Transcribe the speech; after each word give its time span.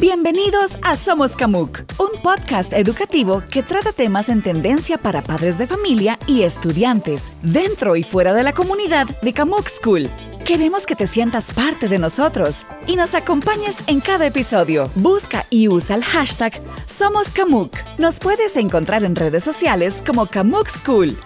Bienvenidos 0.00 0.76
a 0.82 0.96
Somos 0.96 1.36
Camuc, 1.36 1.84
un 1.98 2.20
podcast 2.20 2.72
educativo 2.72 3.44
que 3.48 3.62
trata 3.62 3.92
temas 3.92 4.28
en 4.28 4.42
tendencia 4.42 4.98
para 4.98 5.22
padres 5.22 5.56
de 5.56 5.68
familia 5.68 6.18
y 6.26 6.42
estudiantes, 6.42 7.32
dentro 7.42 7.94
y 7.94 8.02
fuera 8.02 8.34
de 8.34 8.42
la 8.42 8.52
comunidad 8.52 9.06
de 9.22 9.32
Camuc 9.32 9.68
School. 9.68 10.10
Queremos 10.44 10.84
que 10.84 10.96
te 10.96 11.06
sientas 11.06 11.52
parte 11.52 11.86
de 11.86 12.00
nosotros 12.00 12.66
y 12.88 12.96
nos 12.96 13.14
acompañes 13.14 13.76
en 13.86 14.00
cada 14.00 14.26
episodio. 14.26 14.90
Busca 14.96 15.46
y 15.48 15.68
usa 15.68 15.94
el 15.94 16.02
hashtag 16.02 16.60
Somos 16.86 17.28
Camuc. 17.28 17.76
Nos 17.96 18.18
puedes 18.18 18.56
encontrar 18.56 19.04
en 19.04 19.14
redes 19.14 19.44
sociales 19.44 20.02
como 20.04 20.26
Camuc 20.26 20.68
School. 20.70 21.16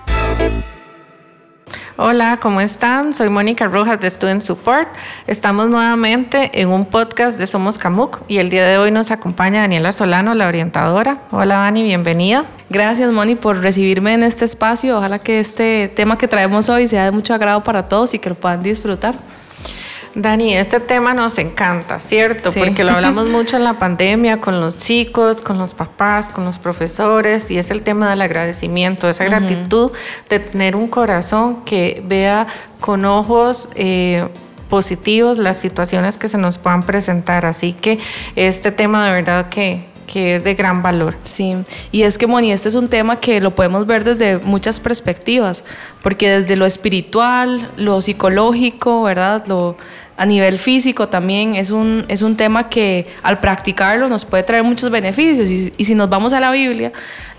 Hola, 2.00 2.38
¿cómo 2.40 2.60
están? 2.60 3.12
Soy 3.12 3.28
Mónica 3.28 3.66
Rojas 3.66 3.98
de 3.98 4.08
Student 4.08 4.42
Support. 4.42 4.88
Estamos 5.26 5.66
nuevamente 5.66 6.60
en 6.60 6.68
un 6.68 6.86
podcast 6.86 7.36
de 7.36 7.44
Somos 7.48 7.76
Camuc 7.76 8.20
y 8.28 8.38
el 8.38 8.50
día 8.50 8.64
de 8.68 8.78
hoy 8.78 8.92
nos 8.92 9.10
acompaña 9.10 9.62
Daniela 9.62 9.90
Solano, 9.90 10.32
la 10.34 10.46
orientadora. 10.46 11.18
Hola 11.32 11.56
Dani, 11.56 11.82
bienvenida. 11.82 12.44
Gracias 12.70 13.10
Moni 13.10 13.34
por 13.34 13.62
recibirme 13.62 14.14
en 14.14 14.22
este 14.22 14.44
espacio. 14.44 14.96
Ojalá 14.96 15.18
que 15.18 15.40
este 15.40 15.88
tema 15.88 16.16
que 16.16 16.28
traemos 16.28 16.68
hoy 16.68 16.86
sea 16.86 17.04
de 17.04 17.10
mucho 17.10 17.34
agrado 17.34 17.64
para 17.64 17.88
todos 17.88 18.14
y 18.14 18.20
que 18.20 18.28
lo 18.28 18.36
puedan 18.36 18.62
disfrutar. 18.62 19.16
Dani, 20.20 20.56
este 20.56 20.80
tema 20.80 21.14
nos 21.14 21.38
encanta, 21.38 22.00
¿cierto? 22.00 22.52
Porque 22.52 22.82
lo 22.82 22.90
hablamos 22.90 23.26
mucho 23.28 23.56
en 23.56 23.62
la 23.62 23.74
pandemia 23.74 24.40
con 24.40 24.60
los 24.60 24.76
chicos, 24.76 25.40
con 25.40 25.58
los 25.58 25.74
papás, 25.74 26.28
con 26.30 26.44
los 26.44 26.58
profesores, 26.58 27.50
y 27.52 27.58
es 27.58 27.70
el 27.70 27.82
tema 27.82 28.10
del 28.10 28.20
agradecimiento, 28.22 29.08
esa 29.08 29.24
gratitud 29.24 29.92
de 30.28 30.40
tener 30.40 30.74
un 30.74 30.88
corazón 30.88 31.64
que 31.64 32.02
vea 32.04 32.46
con 32.80 33.04
ojos... 33.04 33.68
Eh, 33.74 34.28
positivos 34.68 35.38
las 35.38 35.56
situaciones 35.56 36.18
que 36.18 36.28
se 36.28 36.36
nos 36.36 36.58
puedan 36.58 36.82
presentar. 36.82 37.46
Así 37.46 37.72
que 37.72 37.98
este 38.36 38.70
tema 38.70 39.06
de 39.06 39.12
verdad 39.12 39.48
que, 39.48 39.86
que 40.08 40.36
es 40.36 40.44
de 40.44 40.54
gran 40.54 40.82
valor. 40.82 41.16
Sí, 41.22 41.54
y 41.92 42.02
es 42.02 42.18
que 42.18 42.26
Moni, 42.26 42.50
este 42.50 42.68
es 42.68 42.74
un 42.74 42.88
tema 42.88 43.20
que 43.20 43.40
lo 43.40 43.54
podemos 43.54 43.86
ver 43.86 44.02
desde 44.02 44.38
muchas 44.38 44.80
perspectivas, 44.80 45.64
porque 46.02 46.28
desde 46.28 46.56
lo 46.56 46.66
espiritual, 46.66 47.70
lo 47.76 48.02
psicológico, 48.02 49.04
¿verdad? 49.04 49.44
Lo, 49.46 49.76
a 50.16 50.26
nivel 50.26 50.58
físico 50.58 51.08
también 51.08 51.54
es 51.54 51.70
un, 51.70 52.04
es 52.08 52.22
un 52.22 52.36
tema 52.36 52.68
que 52.68 53.06
al 53.22 53.38
practicarlo 53.38 54.08
nos 54.08 54.24
puede 54.24 54.42
traer 54.42 54.64
muchos 54.64 54.90
beneficios. 54.90 55.48
Y, 55.48 55.72
y 55.76 55.84
si 55.84 55.94
nos 55.94 56.10
vamos 56.10 56.32
a 56.32 56.40
la 56.40 56.50
Biblia, 56.50 56.92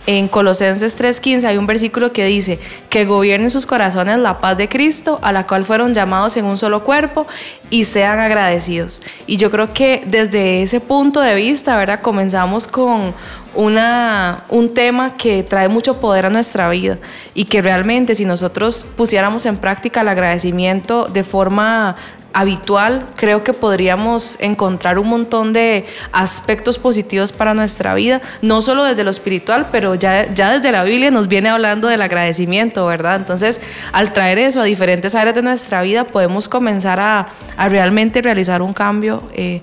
en 0.06 0.28
Colosenses 0.28 0.98
3:15 0.98 1.46
hay 1.46 1.58
un 1.58 1.68
versículo 1.68 2.12
que 2.12 2.26
dice, 2.26 2.60
que 2.90 3.06
gobiernen 3.06 3.52
sus 3.52 3.66
corazones 3.66 4.18
la 4.18 4.42
paz 4.42 4.58
de 4.58 4.68
Cristo, 4.68 5.20
a 5.22 5.32
la 5.32 5.46
cual 5.46 5.66
fueron 5.66 5.94
llamados 5.94 6.36
en 6.38 6.46
un 6.46 6.58
solo 6.58 6.84
cuerpo, 6.84 7.28
y 7.70 7.86
sean 7.86 8.20
agradecidos. 8.20 9.02
Y 9.28 9.38
yo 9.38 9.52
creo 9.52 9.74
que 9.74 10.04
desde 10.08 10.64
ese 10.64 10.80
punto 10.80 11.22
de 11.22 11.36
vista, 11.36 11.78
¿verdad? 11.78 12.02
Comenzamos 12.02 12.68
con 12.68 13.14
una, 13.56 14.44
un 14.50 14.74
tema 14.74 15.18
que 15.18 15.44
trae 15.44 15.68
mucho 15.68 16.00
poder 16.00 16.26
a 16.26 16.30
nuestra 16.30 16.70
vida 16.70 16.98
y 17.34 17.46
que 17.46 17.62
realmente 17.62 18.16
si 18.16 18.26
nosotros 18.26 18.86
pusiéramos 18.96 19.46
en 19.46 19.58
práctica 19.58 20.02
el 20.02 20.08
agradecimiento 20.08 21.08
de 21.08 21.24
forma 21.24 21.96
habitual, 22.34 23.08
creo 23.16 23.44
que 23.44 23.54
podríamos 23.54 24.38
encontrar 24.40 25.00
un 25.00 25.08
montón 25.08 25.54
de 25.54 25.86
aspectos 26.12 26.78
positivos 26.78 27.32
para 27.32 27.54
nuestra 27.54 27.94
vida, 27.96 28.22
no 28.42 28.62
solo 28.62 28.84
desde 28.84 29.04
lo 29.04 29.12
espiritual, 29.12 29.68
pero 29.72 29.96
ya, 29.96 30.32
ya 30.34 30.52
desde 30.52 30.72
la 30.72 30.84
Biblia 30.84 31.12
nos 31.12 31.28
viene 31.28 31.50
hablando 31.50 31.88
del 31.88 32.02
agradecimiento, 32.02 32.86
¿verdad? 32.86 33.16
Entonces, 33.16 33.62
al 33.92 34.14
traer 34.14 34.38
eso 34.38 34.62
a 34.62 34.64
diferentes 34.64 35.16
áreas 35.16 35.36
de 35.36 35.42
nuestra 35.42 35.82
vida, 35.82 36.04
podemos 36.04 36.48
comenzar 36.48 37.00
a, 37.00 37.28
realmente 37.70 38.22
realizar 38.22 38.62
un 38.62 38.74
cambio 38.74 39.24
eh, 39.34 39.62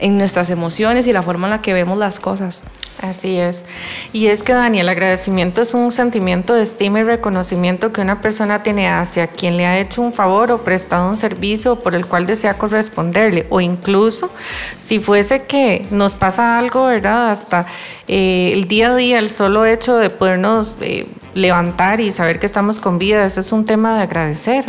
en 0.00 0.18
nuestras 0.18 0.50
emociones 0.50 1.06
y 1.06 1.12
la 1.12 1.22
forma 1.22 1.46
en 1.46 1.52
la 1.52 1.62
que 1.62 1.72
vemos 1.72 1.98
las 1.98 2.20
cosas. 2.20 2.62
Así 3.00 3.38
es. 3.38 3.66
Y 4.12 4.28
es 4.28 4.42
que, 4.42 4.52
Dani, 4.52 4.80
el 4.80 4.88
agradecimiento 4.88 5.62
es 5.62 5.74
un 5.74 5.92
sentimiento 5.92 6.54
de 6.54 6.62
estima 6.62 7.00
y 7.00 7.02
reconocimiento 7.02 7.92
que 7.92 8.00
una 8.00 8.20
persona 8.20 8.62
tiene 8.62 8.88
hacia 8.88 9.26
quien 9.26 9.56
le 9.56 9.66
ha 9.66 9.78
hecho 9.78 10.00
un 10.00 10.12
favor 10.12 10.52
o 10.52 10.64
prestado 10.64 11.08
un 11.08 11.16
servicio 11.16 11.80
por 11.80 11.94
el 11.94 12.06
cual 12.06 12.26
desea 12.26 12.56
corresponderle. 12.56 13.46
O 13.50 13.60
incluso, 13.60 14.30
si 14.76 15.00
fuese 15.00 15.42
que 15.42 15.86
nos 15.90 16.14
pasa 16.14 16.58
algo, 16.58 16.86
¿verdad? 16.86 17.30
Hasta 17.30 17.66
eh, 18.08 18.52
el 18.54 18.68
día 18.68 18.92
a 18.92 18.96
día, 18.96 19.18
el 19.18 19.30
solo 19.30 19.64
hecho 19.64 19.96
de 19.96 20.10
podernos... 20.10 20.76
Eh, 20.80 21.06
levantar 21.34 22.00
y 22.00 22.12
saber 22.12 22.38
que 22.38 22.46
estamos 22.46 22.80
con 22.80 22.98
vida, 22.98 23.24
ese 23.24 23.40
es 23.40 23.52
un 23.52 23.64
tema 23.64 23.96
de 23.96 24.02
agradecer. 24.02 24.64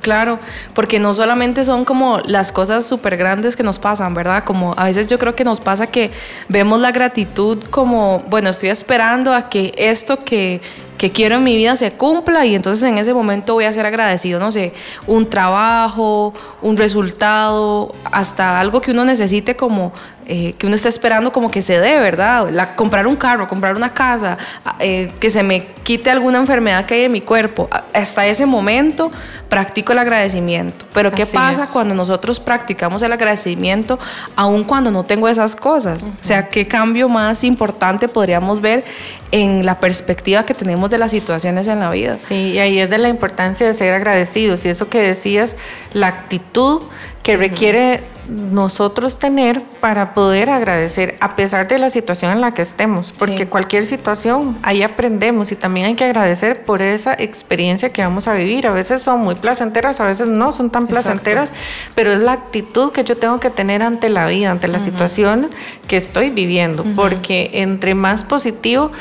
claro, 0.00 0.38
porque 0.74 0.98
no 0.98 1.14
solamente 1.14 1.64
son 1.64 1.84
como 1.84 2.20
las 2.20 2.52
cosas 2.52 2.86
súper 2.86 3.16
grandes 3.16 3.56
que 3.56 3.62
nos 3.62 3.78
pasan, 3.78 4.14
¿verdad? 4.14 4.44
Como 4.44 4.74
a 4.76 4.84
veces 4.84 5.06
yo 5.06 5.18
creo 5.18 5.34
que 5.34 5.44
nos 5.44 5.60
pasa 5.60 5.86
que 5.86 6.10
vemos 6.48 6.80
la 6.80 6.92
gratitud 6.92 7.62
como, 7.70 8.22
bueno, 8.28 8.50
estoy 8.50 8.68
esperando 8.68 9.32
a 9.34 9.48
que 9.48 9.74
esto 9.76 10.24
que 10.24 10.60
que 11.02 11.10
quiero 11.10 11.34
en 11.34 11.42
mi 11.42 11.56
vida 11.56 11.74
se 11.74 11.90
cumpla 11.90 12.46
y 12.46 12.54
entonces 12.54 12.88
en 12.88 12.96
ese 12.96 13.12
momento 13.12 13.54
voy 13.54 13.64
a 13.64 13.72
ser 13.72 13.86
agradecido, 13.86 14.38
no 14.38 14.52
sé, 14.52 14.72
un 15.08 15.28
trabajo, 15.28 16.32
un 16.60 16.76
resultado, 16.76 17.92
hasta 18.04 18.60
algo 18.60 18.80
que 18.80 18.92
uno 18.92 19.04
necesite 19.04 19.56
como 19.56 19.92
eh, 20.26 20.54
que 20.56 20.66
uno 20.66 20.76
está 20.76 20.88
esperando 20.88 21.32
como 21.32 21.50
que 21.50 21.62
se 21.62 21.80
dé, 21.80 21.98
¿verdad? 21.98 22.48
La, 22.50 22.76
comprar 22.76 23.06
un 23.06 23.16
carro, 23.16 23.48
comprar 23.48 23.76
una 23.76 23.92
casa, 23.92 24.38
eh, 24.78 25.10
que 25.18 25.30
se 25.30 25.42
me 25.42 25.66
quite 25.82 26.10
alguna 26.10 26.38
enfermedad 26.38 26.84
que 26.86 26.94
hay 26.94 27.04
en 27.04 27.12
mi 27.12 27.20
cuerpo. 27.20 27.68
Hasta 27.92 28.26
ese 28.26 28.46
momento 28.46 29.10
practico 29.48 29.92
el 29.92 29.98
agradecimiento. 29.98 30.86
Pero 30.94 31.10
¿qué 31.10 31.26
pasa 31.26 31.68
cuando 31.72 31.94
nosotros 31.94 32.38
practicamos 32.38 33.02
el 33.02 33.12
agradecimiento 33.12 33.98
aun 34.36 34.64
cuando 34.64 34.90
no 34.90 35.02
tengo 35.02 35.28
esas 35.28 35.56
cosas? 35.56 36.04
O 36.04 36.24
sea, 36.24 36.48
¿qué 36.48 36.66
cambio 36.68 37.08
más 37.08 37.42
importante 37.42 38.08
podríamos 38.08 38.60
ver 38.60 38.84
en 39.32 39.66
la 39.66 39.80
perspectiva 39.80 40.46
que 40.46 40.54
tenemos 40.54 40.88
de 40.88 40.98
las 40.98 41.10
situaciones 41.10 41.66
en 41.66 41.80
la 41.80 41.90
vida? 41.90 42.16
Sí, 42.18 42.52
y 42.52 42.58
ahí 42.60 42.78
es 42.78 42.88
de 42.88 42.98
la 42.98 43.08
importancia 43.08 43.66
de 43.66 43.74
ser 43.74 43.92
agradecidos. 43.92 44.64
Y 44.64 44.68
eso 44.68 44.88
que 44.88 45.02
decías, 45.02 45.56
la 45.92 46.06
actitud 46.06 46.82
que 47.22 47.36
requiere 47.36 48.11
nosotros 48.28 49.18
tener 49.18 49.60
para 49.80 50.14
poder 50.14 50.50
agradecer 50.50 51.16
a 51.20 51.34
pesar 51.34 51.68
de 51.68 51.78
la 51.78 51.90
situación 51.90 52.32
en 52.32 52.40
la 52.40 52.54
que 52.54 52.62
estemos, 52.62 53.12
porque 53.12 53.46
cualquier 53.46 53.84
situación 53.84 54.58
ahí 54.62 54.82
aprendemos 54.82 55.52
y 55.52 55.56
también 55.56 55.86
hay 55.86 55.94
que 55.94 56.04
agradecer 56.04 56.64
por 56.64 56.82
esa 56.82 57.14
experiencia 57.14 57.90
que 57.90 58.02
vamos 58.02 58.28
a 58.28 58.34
vivir. 58.34 58.66
A 58.66 58.72
veces 58.72 59.02
son 59.02 59.20
muy 59.20 59.34
placenteras, 59.34 60.00
a 60.00 60.04
veces 60.04 60.28
no 60.28 60.52
son 60.52 60.70
tan 60.70 60.86
placenteras, 60.86 61.52
pero 61.94 62.12
es 62.12 62.18
la 62.18 62.32
actitud 62.32 62.92
que 62.92 63.04
yo 63.04 63.16
tengo 63.16 63.40
que 63.40 63.50
tener 63.50 63.82
ante 63.82 64.08
la 64.08 64.26
vida, 64.26 64.50
ante 64.50 64.68
las 64.68 64.82
situaciones 64.82 65.50
que 65.88 65.96
estoy 65.96 66.30
viviendo, 66.30 66.84
porque 66.94 67.50
entre 67.54 67.94
más 67.94 68.24
positivo, 68.24 68.92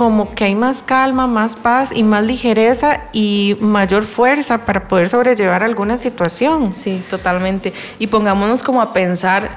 como 0.00 0.34
que 0.34 0.44
hay 0.44 0.54
más 0.54 0.80
calma, 0.80 1.26
más 1.26 1.56
paz 1.56 1.92
y 1.94 2.04
más 2.04 2.24
ligereza 2.24 3.02
y 3.12 3.58
mayor 3.60 4.04
fuerza 4.04 4.64
para 4.64 4.88
poder 4.88 5.10
sobrellevar 5.10 5.62
alguna 5.62 5.98
situación. 5.98 6.74
Sí, 6.74 7.04
totalmente. 7.10 7.74
Y 7.98 8.06
pongámonos 8.06 8.62
como 8.62 8.80
a 8.80 8.94
pensar 8.94 9.50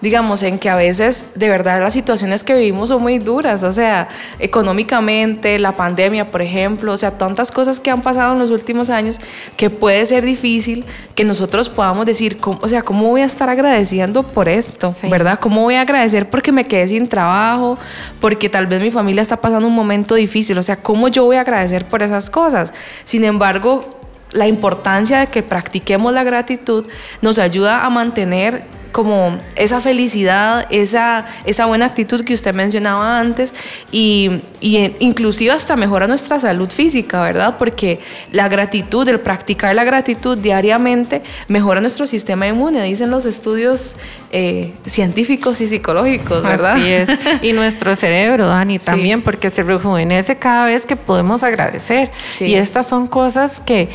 digamos, 0.00 0.42
en 0.42 0.58
que 0.58 0.70
a 0.70 0.76
veces 0.76 1.26
de 1.34 1.48
verdad 1.48 1.80
las 1.80 1.92
situaciones 1.92 2.42
que 2.42 2.54
vivimos 2.54 2.88
son 2.88 3.02
muy 3.02 3.18
duras, 3.18 3.62
o 3.62 3.72
sea, 3.72 4.08
económicamente, 4.38 5.58
la 5.58 5.72
pandemia, 5.72 6.30
por 6.30 6.42
ejemplo, 6.42 6.92
o 6.92 6.96
sea, 6.96 7.18
tantas 7.18 7.52
cosas 7.52 7.80
que 7.80 7.90
han 7.90 8.00
pasado 8.00 8.32
en 8.32 8.38
los 8.38 8.50
últimos 8.50 8.88
años 8.88 9.20
que 9.56 9.68
puede 9.68 10.04
ser 10.06 10.24
difícil 10.24 10.84
que 11.14 11.24
nosotros 11.24 11.68
podamos 11.68 12.06
decir, 12.06 12.38
o 12.42 12.68
sea, 12.68 12.82
¿cómo 12.82 13.08
voy 13.08 13.20
a 13.20 13.26
estar 13.26 13.50
agradeciendo 13.50 14.22
por 14.22 14.48
esto? 14.48 14.94
¿Verdad? 15.10 15.38
¿Cómo 15.38 15.62
voy 15.62 15.74
a 15.74 15.82
agradecer 15.82 16.30
porque 16.30 16.52
me 16.52 16.64
quedé 16.64 16.88
sin 16.88 17.08
trabajo, 17.08 17.78
porque 18.20 18.48
tal 18.48 18.66
vez 18.66 18.80
mi 18.80 18.90
familia 18.90 19.22
está 19.22 19.36
pasando 19.36 19.68
un 19.68 19.74
momento 19.74 20.14
difícil? 20.14 20.56
O 20.56 20.62
sea, 20.62 20.76
¿cómo 20.76 21.08
yo 21.08 21.24
voy 21.24 21.36
a 21.36 21.42
agradecer 21.42 21.84
por 21.84 22.02
esas 22.02 22.30
cosas? 22.30 22.72
Sin 23.04 23.24
embargo, 23.24 24.00
la 24.32 24.46
importancia 24.46 25.20
de 25.20 25.26
que 25.26 25.42
practiquemos 25.42 26.12
la 26.12 26.24
gratitud 26.24 26.86
nos 27.20 27.38
ayuda 27.38 27.84
a 27.84 27.90
mantener 27.90 28.62
como 28.92 29.38
esa 29.56 29.80
felicidad, 29.80 30.66
esa, 30.70 31.26
esa 31.44 31.66
buena 31.66 31.86
actitud 31.86 32.24
que 32.24 32.34
usted 32.34 32.54
mencionaba 32.54 33.18
antes 33.18 33.54
y, 33.92 34.42
y, 34.60 34.94
inclusive 35.00 35.52
hasta 35.52 35.76
mejora 35.76 36.06
nuestra 36.06 36.40
salud 36.40 36.70
física, 36.70 37.20
¿verdad? 37.20 37.56
Porque 37.58 38.00
la 38.32 38.48
gratitud, 38.48 39.08
el 39.08 39.20
practicar 39.20 39.74
la 39.74 39.84
gratitud 39.84 40.38
diariamente 40.38 41.22
mejora 41.48 41.80
nuestro 41.80 42.06
sistema 42.06 42.46
inmune, 42.46 42.82
dicen 42.82 43.10
los 43.10 43.26
estudios 43.26 43.96
eh, 44.32 44.72
científicos 44.86 45.60
y 45.60 45.66
psicológicos, 45.66 46.42
¿verdad? 46.42 46.76
Así 46.76 46.92
es. 46.92 47.10
Y 47.42 47.52
nuestro 47.52 47.94
cerebro, 47.96 48.46
Dani, 48.46 48.78
también, 48.78 49.22
porque 49.22 49.50
se 49.50 49.62
rejuvenece 49.62 50.36
cada 50.36 50.66
vez 50.66 50.84
que 50.84 50.96
podemos 50.96 51.42
agradecer. 51.42 52.10
Y 52.40 52.54
estas 52.54 52.86
son 52.86 53.06
cosas 53.06 53.60
que 53.60 53.88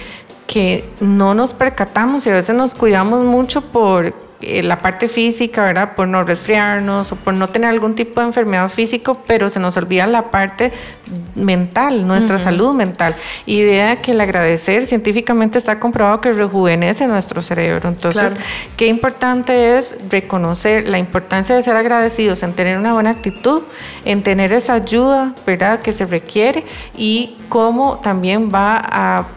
que 0.48 0.88
no 1.00 1.34
nos 1.34 1.54
percatamos 1.54 2.26
y 2.28 2.30
a 2.30 2.36
veces 2.36 2.56
nos 2.56 2.76
cuidamos 2.76 3.24
mucho 3.24 3.62
por 3.62 4.14
eh, 4.42 4.64
la 4.64 4.78
parte 4.78 5.08
física, 5.08 5.64
¿verdad? 5.64 5.96
Por 5.96 6.08
no 6.10 6.22
resfriarnos 6.24 7.12
o 7.12 7.16
por 7.16 7.34
no 7.34 7.48
tener 7.48 7.70
algún 7.70 7.96
tipo 7.96 8.20
de 8.20 8.28
enfermedad 8.28 8.68
físico, 8.70 9.22
pero 9.26 9.50
se 9.50 9.62
nos 9.62 9.78
olvida 9.78 10.06
la 10.08 10.24
parte 10.24 10.74
mental, 11.36 12.06
nuestra 12.06 12.38
salud 12.38 12.74
mental. 12.74 13.16
Y 13.46 13.60
idea 13.60 14.02
que 14.02 14.12
el 14.12 14.20
agradecer 14.20 14.88
científicamente 14.88 15.58
está 15.58 15.80
comprobado 15.80 16.20
que 16.20 16.32
rejuvenece 16.32 17.08
nuestro 17.08 17.42
cerebro. 17.42 17.88
Entonces, 17.88 18.36
qué 18.76 18.88
importante 18.88 19.78
es 19.78 19.96
reconocer 20.10 20.90
la 20.90 20.98
importancia 20.98 21.56
de 21.56 21.64
ser 21.64 21.78
agradecidos 21.78 22.44
en 22.44 22.54
tener 22.54 22.78
una 22.78 22.94
buena 22.94 23.12
actitud, 23.12 23.62
en 24.04 24.22
tener 24.22 24.52
esa 24.52 24.74
ayuda, 24.74 25.34
¿verdad? 25.46 25.80
Que 25.80 25.94
se 25.94 26.06
requiere 26.06 26.66
y 26.98 27.38
cómo 27.48 28.00
también 28.00 28.50
va 28.54 28.82
a 28.84 29.28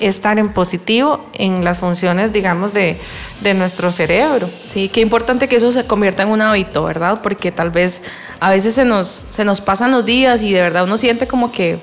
estar 0.00 0.38
en 0.38 0.52
positivo 0.52 1.26
en 1.34 1.64
las 1.64 1.78
funciones, 1.78 2.32
digamos, 2.32 2.72
de, 2.72 2.98
de, 3.40 3.54
nuestro 3.54 3.92
cerebro. 3.92 4.50
Sí, 4.62 4.88
qué 4.88 5.00
importante 5.00 5.48
que 5.48 5.56
eso 5.56 5.70
se 5.72 5.86
convierta 5.86 6.22
en 6.22 6.30
un 6.30 6.40
hábito, 6.40 6.84
¿verdad? 6.84 7.20
Porque 7.22 7.52
tal 7.52 7.70
vez 7.70 8.02
a 8.40 8.50
veces 8.50 8.74
se 8.74 8.84
nos, 8.84 9.08
se 9.08 9.44
nos 9.44 9.60
pasan 9.60 9.90
los 9.90 10.04
días 10.04 10.42
y 10.42 10.52
de 10.52 10.62
verdad 10.62 10.84
uno 10.84 10.96
siente 10.96 11.26
como 11.26 11.52
que, 11.52 11.78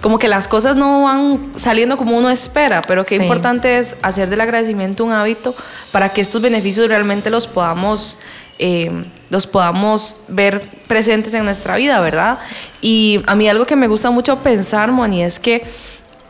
como 0.00 0.18
que 0.18 0.28
las 0.28 0.48
cosas 0.48 0.76
no 0.76 1.02
van 1.02 1.52
saliendo 1.56 1.96
como 1.96 2.16
uno 2.16 2.30
espera, 2.30 2.82
pero 2.82 3.04
qué 3.04 3.16
importante 3.16 3.78
es 3.78 3.96
hacer 4.02 4.28
del 4.30 4.40
agradecimiento 4.40 5.04
un 5.04 5.12
hábito 5.12 5.54
para 5.92 6.12
que 6.12 6.20
estos 6.20 6.40
beneficios 6.40 6.88
realmente 6.88 7.30
los 7.30 7.46
podamos... 7.46 8.18
Eh, 8.58 8.90
los 9.28 9.46
podamos 9.46 10.20
ver 10.28 10.62
presentes 10.86 11.34
en 11.34 11.44
nuestra 11.44 11.76
vida, 11.76 12.00
¿verdad? 12.00 12.38
Y 12.80 13.20
a 13.26 13.34
mí 13.34 13.48
algo 13.48 13.66
que 13.66 13.76
me 13.76 13.88
gusta 13.88 14.10
mucho 14.10 14.38
pensar, 14.38 14.92
Moni, 14.92 15.22
es 15.22 15.40
que 15.40 15.64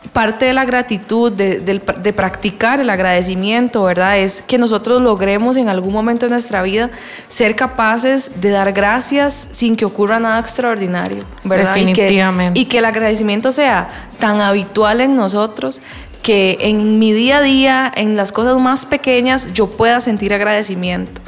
parte 0.07 0.45
de 0.45 0.53
la 0.53 0.65
gratitud, 0.65 1.31
de, 1.31 2.13
practicar 2.15 2.79
el 2.79 2.89
agradecimiento, 2.89 3.83
¿verdad? 3.83 4.19
Es 4.19 4.41
que 4.41 4.57
nosotros 4.57 5.01
logremos 5.01 5.57
en 5.57 5.69
algún 5.69 5.93
momento 5.93 6.25
de 6.25 6.31
nuestra 6.31 6.61
vida 6.61 6.89
ser 7.27 7.55
capaces 7.55 8.31
de 8.41 8.49
dar 8.49 8.71
gracias 8.71 9.49
sin 9.51 9.75
que 9.75 9.85
ocurra 9.85 10.19
nada 10.19 10.39
extraordinario, 10.39 11.25
¿verdad? 11.43 11.75
Definitivamente. 11.75 12.59
Y 12.59 12.63
que, 12.63 12.67
y 12.67 12.69
que 12.69 12.77
el 12.79 12.85
agradecimiento 12.85 13.51
sea 13.51 13.89
tan 14.19 14.41
habitual 14.41 15.01
en 15.01 15.15
nosotros 15.15 15.81
que 16.21 16.57
en 16.61 16.99
mi 16.99 17.13
día 17.13 17.37
a 17.37 17.41
día, 17.41 17.91
en 17.95 18.17
las 18.17 18.31
cosas 18.31 18.57
más 18.59 18.85
pequeñas, 18.85 19.53
yo 19.53 19.67
pueda 19.67 20.01
sentir 20.01 20.33
agradecimiento 20.33 21.21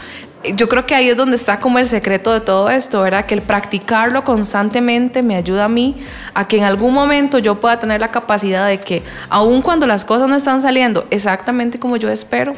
yo 0.56 0.70
creo 0.70 0.86
que 0.86 0.96
ahí 0.96 1.10
es 1.10 1.18
donde 1.18 1.36
está 1.36 1.60
como 1.60 1.80
el 1.80 1.88
secreto 1.88 2.32
de 2.32 2.40
todo 2.40 2.70
esto, 2.70 3.02
¿verdad? 3.02 3.26
Que 3.26 3.34
el 3.34 3.42
practicarlo 3.42 4.24
constantemente 4.24 5.22
me 5.22 5.36
ayuda 5.36 5.66
a 5.66 5.70
mí 5.70 5.98
a 6.34 6.48
que 6.48 6.58
en 6.58 6.64
algún 6.64 6.94
momento 6.94 7.40
yo 7.40 7.56
pueda 7.60 7.80
tener 7.80 8.00
la 8.00 8.10
capacidad 8.10 8.66
de 8.66 8.80
que, 8.80 9.04
aun 9.30 9.62
cuando 9.62 9.86
las 9.86 10.06
cosas 10.06 10.30
no 10.30 10.36
están 10.36 10.62
saliendo 10.62 11.06
exactamente 11.10 11.78
como 11.78 11.98
yo 11.98 12.10
espero, 12.10 12.54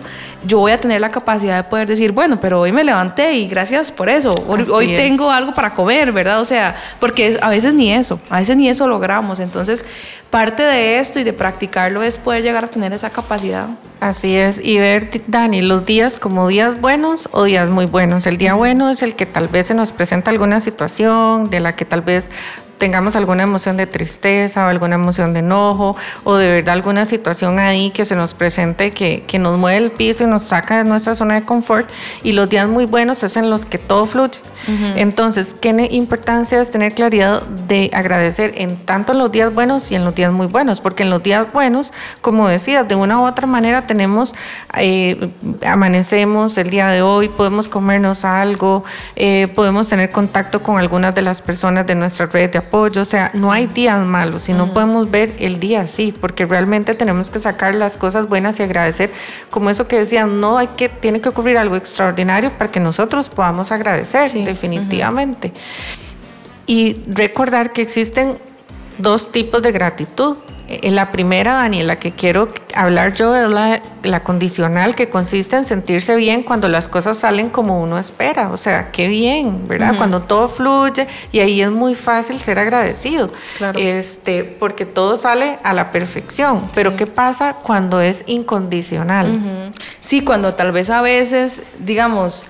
yo 0.45 0.59
voy 0.59 0.71
a 0.71 0.79
tener 0.79 1.01
la 1.01 1.09
capacidad 1.09 1.57
de 1.57 1.69
poder 1.69 1.87
decir, 1.87 2.11
bueno, 2.11 2.39
pero 2.39 2.59
hoy 2.59 2.71
me 2.71 2.83
levanté 2.83 3.33
y 3.33 3.47
gracias 3.47 3.91
por 3.91 4.09
eso, 4.09 4.35
hoy, 4.47 4.95
tengo 4.95 5.31
algo 5.31 5.53
para 5.53 5.73
comer, 5.73 6.11
¿verdad? 6.11 6.39
O 6.39 6.45
sea, 6.45 6.75
porque 6.99 7.39
a 7.41 7.49
veces 7.49 7.73
ni 7.73 7.91
eso, 7.91 8.19
a 8.29 8.39
veces 8.39 8.57
ni 8.57 8.69
eso 8.69 8.87
logramos. 8.87 9.39
Entonces, 9.39 9.85
parte 10.29 10.63
de 10.63 10.99
esto 10.99 11.19
y 11.19 11.23
de 11.23 11.33
practicarlo 11.33 12.03
es 12.03 12.17
poder 12.17 12.43
llegar 12.43 12.65
a 12.65 12.67
tener 12.67 12.93
esa 12.93 13.09
capacidad. 13.09 13.67
Así 13.99 14.35
es, 14.35 14.59
y 14.63 14.79
ver, 14.79 15.09
Dani, 15.27 15.61
los 15.61 15.85
días 15.85 16.17
como 16.17 16.47
días 16.47 16.79
buenos 16.81 17.29
o 17.31 17.43
días 17.43 17.69
muy 17.71 17.85
buenos. 17.85 18.27
El 18.27 18.37
día 18.37 18.53
bueno 18.53 18.89
es 18.89 19.01
el 19.01 19.15
que 19.15 19.25
tal 19.25 19.47
vez 19.47 19.67
se 19.67 19.73
nos 19.73 19.91
presenta 19.91 20.29
alguna 20.29 20.59
situación 20.59 21.49
de 21.49 21.59
la 21.59 21.75
que 21.75 21.85
tal 21.85 22.01
vez 22.01 22.29
tengamos 22.81 23.15
alguna 23.15 23.43
emoción 23.43 23.77
de 23.77 23.85
tristeza 23.85 24.65
o 24.65 24.69
alguna 24.69 24.95
emoción 24.95 25.33
de 25.33 25.41
enojo 25.41 25.95
o 26.23 26.35
de 26.35 26.47
verdad 26.47 26.73
alguna 26.73 27.05
situación 27.05 27.59
ahí 27.59 27.91
que 27.91 28.05
se 28.05 28.15
nos 28.15 28.33
presente 28.33 28.89
que, 28.89 29.23
que 29.27 29.37
nos 29.37 29.59
mueve 29.59 29.77
el 29.77 29.91
piso 29.91 30.23
y 30.23 30.27
nos 30.27 30.41
saca 30.41 30.79
de 30.79 30.83
nuestra 30.83 31.13
zona 31.13 31.35
de 31.35 31.45
confort 31.45 31.87
y 32.23 32.31
los 32.31 32.49
días 32.49 32.67
muy 32.67 32.87
buenos 32.87 33.21
es 33.21 33.37
en 33.37 33.51
los 33.51 33.67
que 33.67 33.77
todo 33.77 34.07
fluye. 34.07 34.41
Entonces, 34.95 35.55
¿qué 35.59 35.69
importancia 35.91 36.61
es 36.61 36.71
tener 36.71 36.93
claridad 36.93 37.43
de 37.43 37.89
agradecer 37.93 38.53
en 38.57 38.77
tanto 38.77 39.13
en 39.13 39.19
los 39.19 39.31
días 39.31 39.53
buenos 39.53 39.91
y 39.91 39.95
en 39.95 40.03
los 40.03 40.15
días 40.15 40.31
muy 40.31 40.47
buenos? 40.47 40.81
Porque 40.81 41.03
en 41.03 41.09
los 41.09 41.21
días 41.21 41.51
buenos, 41.53 41.91
como 42.21 42.47
decías, 42.47 42.87
de 42.87 42.95
una 42.95 43.19
u 43.19 43.25
otra 43.25 43.47
manera 43.47 43.85
tenemos, 43.87 44.33
eh, 44.77 45.31
amanecemos 45.65 46.57
el 46.57 46.69
día 46.69 46.87
de 46.89 47.01
hoy, 47.01 47.29
podemos 47.29 47.67
comernos 47.67 48.23
algo, 48.23 48.83
eh, 49.15 49.47
podemos 49.55 49.89
tener 49.89 50.11
contacto 50.11 50.61
con 50.61 50.79
algunas 50.79 51.13
de 51.15 51.21
las 51.21 51.41
personas 51.41 51.85
de 51.85 51.95
nuestra 51.95 52.27
red 52.27 52.51
de 52.51 52.59
apoyo 52.59 52.70
o 52.71 53.05
sea, 53.05 53.31
no 53.33 53.51
hay 53.51 53.67
días 53.67 54.05
malos, 54.05 54.43
si 54.43 54.53
no 54.53 54.73
podemos 54.73 55.11
ver 55.11 55.35
el 55.39 55.59
día 55.59 55.81
así, 55.81 56.13
porque 56.13 56.45
realmente 56.45 56.95
tenemos 56.95 57.29
que 57.29 57.39
sacar 57.39 57.75
las 57.75 57.97
cosas 57.97 58.27
buenas 58.27 58.59
y 58.59 58.63
agradecer, 58.63 59.11
como 59.49 59.69
eso 59.69 59.87
que 59.87 59.97
decían, 59.97 60.39
no 60.39 60.57
hay 60.57 60.67
que, 60.67 60.87
tiene 60.89 61.19
que 61.21 61.29
ocurrir 61.29 61.57
algo 61.57 61.75
extraordinario 61.75 62.53
para 62.53 62.71
que 62.71 62.79
nosotros 62.79 63.29
podamos 63.29 63.71
agradecer, 63.71 64.31
definitivamente. 64.31 65.51
Y 66.65 67.01
recordar 67.07 67.73
que 67.73 67.81
existen 67.81 68.37
dos 68.97 69.31
tipos 69.31 69.61
de 69.61 69.71
gratitud. 69.71 70.37
En 70.81 70.95
la 70.95 71.11
primera, 71.11 71.53
Daniela, 71.53 71.97
que 71.97 72.11
quiero 72.11 72.49
hablar 72.73 73.13
yo 73.13 73.35
es 73.35 73.49
la, 73.49 74.23
condicional, 74.23 74.95
que 74.95 75.09
consiste 75.09 75.55
en 75.55 75.65
sentirse 75.65 76.15
bien 76.15 76.43
cuando 76.43 76.67
las 76.67 76.87
cosas 76.87 77.17
salen 77.17 77.49
como 77.49 77.81
uno 77.81 77.97
espera. 77.97 78.49
O 78.49 78.57
sea, 78.57 78.91
qué 78.91 79.07
bien, 79.07 79.67
¿verdad? 79.67 79.95
Cuando 79.97 80.21
todo 80.21 80.49
fluye 80.49 81.07
y 81.31 81.39
ahí 81.39 81.61
es 81.61 81.71
muy 81.71 81.95
fácil 81.95 82.39
ser 82.39 82.59
agradecido. 82.59 83.31
Este, 83.75 84.43
porque 84.43 84.85
todo 84.85 85.17
sale 85.17 85.57
a 85.63 85.73
la 85.73 85.91
perfección. 85.91 86.69
Pero 86.73 86.95
¿qué 86.95 87.07
pasa 87.07 87.53
cuando 87.53 88.01
es 88.01 88.23
incondicional? 88.27 89.71
Sí, 89.99 90.21
cuando 90.21 90.53
tal 90.53 90.71
vez 90.71 90.89
a 90.89 91.01
veces, 91.01 91.63
digamos, 91.79 92.47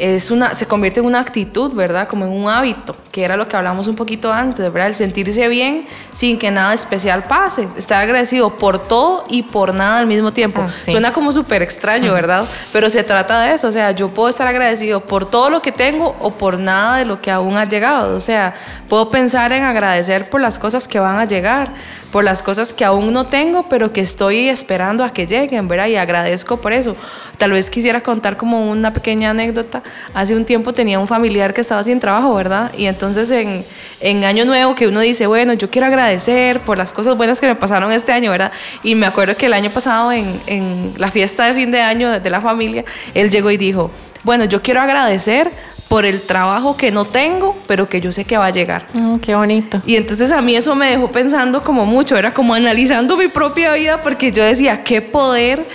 es 0.00 0.30
una, 0.30 0.54
se 0.54 0.66
convierte 0.66 1.00
en 1.00 1.06
una 1.06 1.20
actitud, 1.20 1.72
¿verdad? 1.72 2.08
Como 2.08 2.24
en 2.24 2.32
un 2.32 2.48
hábito, 2.48 2.96
que 3.12 3.22
era 3.22 3.36
lo 3.36 3.46
que 3.48 3.56
hablamos 3.56 3.86
un 3.86 3.96
poquito 3.96 4.32
antes, 4.32 4.72
¿verdad? 4.72 4.88
El 4.88 4.94
sentirse 4.94 5.46
bien 5.48 5.86
sin 6.12 6.38
que 6.38 6.50
nada 6.50 6.72
especial 6.72 7.24
pase, 7.24 7.68
estar 7.76 8.02
agradecido 8.02 8.56
por 8.56 8.88
todo 8.88 9.24
y 9.28 9.42
por 9.42 9.74
nada 9.74 9.98
al 9.98 10.06
mismo 10.06 10.32
tiempo. 10.32 10.62
Ah, 10.66 10.70
Suena 10.86 11.12
como 11.12 11.32
súper 11.34 11.62
extraño, 11.62 12.14
¿verdad? 12.14 12.48
Pero 12.72 12.88
se 12.88 13.04
trata 13.04 13.42
de 13.42 13.52
eso, 13.52 13.68
o 13.68 13.72
sea, 13.72 13.90
yo 13.90 14.08
puedo 14.08 14.30
estar 14.30 14.46
agradecido 14.46 15.00
por 15.00 15.28
todo 15.28 15.50
lo 15.50 15.60
que 15.60 15.70
tengo 15.70 16.16
o 16.18 16.32
por 16.32 16.58
nada 16.58 16.96
de 16.96 17.04
lo 17.04 17.20
que 17.20 17.30
aún 17.30 17.58
ha 17.58 17.66
llegado, 17.66 18.16
o 18.16 18.20
sea, 18.20 18.54
puedo 18.88 19.10
pensar 19.10 19.52
en 19.52 19.64
agradecer 19.64 20.30
por 20.30 20.40
las 20.40 20.58
cosas 20.58 20.88
que 20.88 20.98
van 20.98 21.18
a 21.18 21.26
llegar 21.26 21.74
por 22.10 22.24
las 22.24 22.42
cosas 22.42 22.72
que 22.72 22.84
aún 22.84 23.12
no 23.12 23.26
tengo, 23.26 23.66
pero 23.68 23.92
que 23.92 24.00
estoy 24.00 24.48
esperando 24.48 25.04
a 25.04 25.12
que 25.12 25.26
lleguen, 25.26 25.68
¿verdad? 25.68 25.86
Y 25.86 25.96
agradezco 25.96 26.60
por 26.60 26.72
eso. 26.72 26.96
Tal 27.38 27.52
vez 27.52 27.70
quisiera 27.70 28.02
contar 28.02 28.36
como 28.36 28.70
una 28.70 28.92
pequeña 28.92 29.30
anécdota. 29.30 29.82
Hace 30.12 30.34
un 30.34 30.44
tiempo 30.44 30.72
tenía 30.72 30.98
un 30.98 31.06
familiar 31.06 31.54
que 31.54 31.60
estaba 31.60 31.82
sin 31.84 32.00
trabajo, 32.00 32.34
¿verdad? 32.34 32.72
Y 32.76 32.86
entonces 32.86 33.30
en, 33.30 33.64
en 34.00 34.24
Año 34.24 34.44
Nuevo 34.44 34.74
que 34.74 34.88
uno 34.88 35.00
dice, 35.00 35.26
bueno, 35.26 35.52
yo 35.52 35.70
quiero 35.70 35.86
agradecer 35.86 36.60
por 36.60 36.78
las 36.78 36.92
cosas 36.92 37.16
buenas 37.16 37.40
que 37.40 37.46
me 37.46 37.54
pasaron 37.54 37.92
este 37.92 38.12
año, 38.12 38.30
¿verdad? 38.30 38.52
Y 38.82 38.94
me 38.94 39.06
acuerdo 39.06 39.36
que 39.36 39.46
el 39.46 39.52
año 39.52 39.70
pasado 39.70 40.12
en, 40.12 40.40
en 40.46 40.94
la 40.96 41.10
fiesta 41.10 41.46
de 41.46 41.54
fin 41.54 41.70
de 41.70 41.80
año 41.80 42.20
de 42.20 42.30
la 42.30 42.40
familia, 42.40 42.84
él 43.14 43.30
llegó 43.30 43.50
y 43.50 43.56
dijo, 43.56 43.90
bueno, 44.22 44.44
yo 44.44 44.60
quiero 44.62 44.80
agradecer 44.80 45.50
por 45.90 46.06
el 46.06 46.22
trabajo 46.22 46.76
que 46.76 46.92
no 46.92 47.04
tengo, 47.04 47.58
pero 47.66 47.88
que 47.88 48.00
yo 48.00 48.12
sé 48.12 48.24
que 48.24 48.36
va 48.36 48.46
a 48.46 48.50
llegar. 48.50 48.86
Mm, 48.92 49.16
qué 49.16 49.34
bonito. 49.34 49.82
Y 49.84 49.96
entonces 49.96 50.30
a 50.30 50.40
mí 50.40 50.54
eso 50.54 50.76
me 50.76 50.88
dejó 50.88 51.10
pensando 51.10 51.64
como 51.64 51.84
mucho, 51.84 52.16
era 52.16 52.32
como 52.32 52.54
analizando 52.54 53.16
mi 53.18 53.26
propia 53.26 53.74
vida, 53.74 54.00
porque 54.00 54.30
yo 54.30 54.44
decía, 54.44 54.84
qué 54.84 55.02
poder 55.02 55.66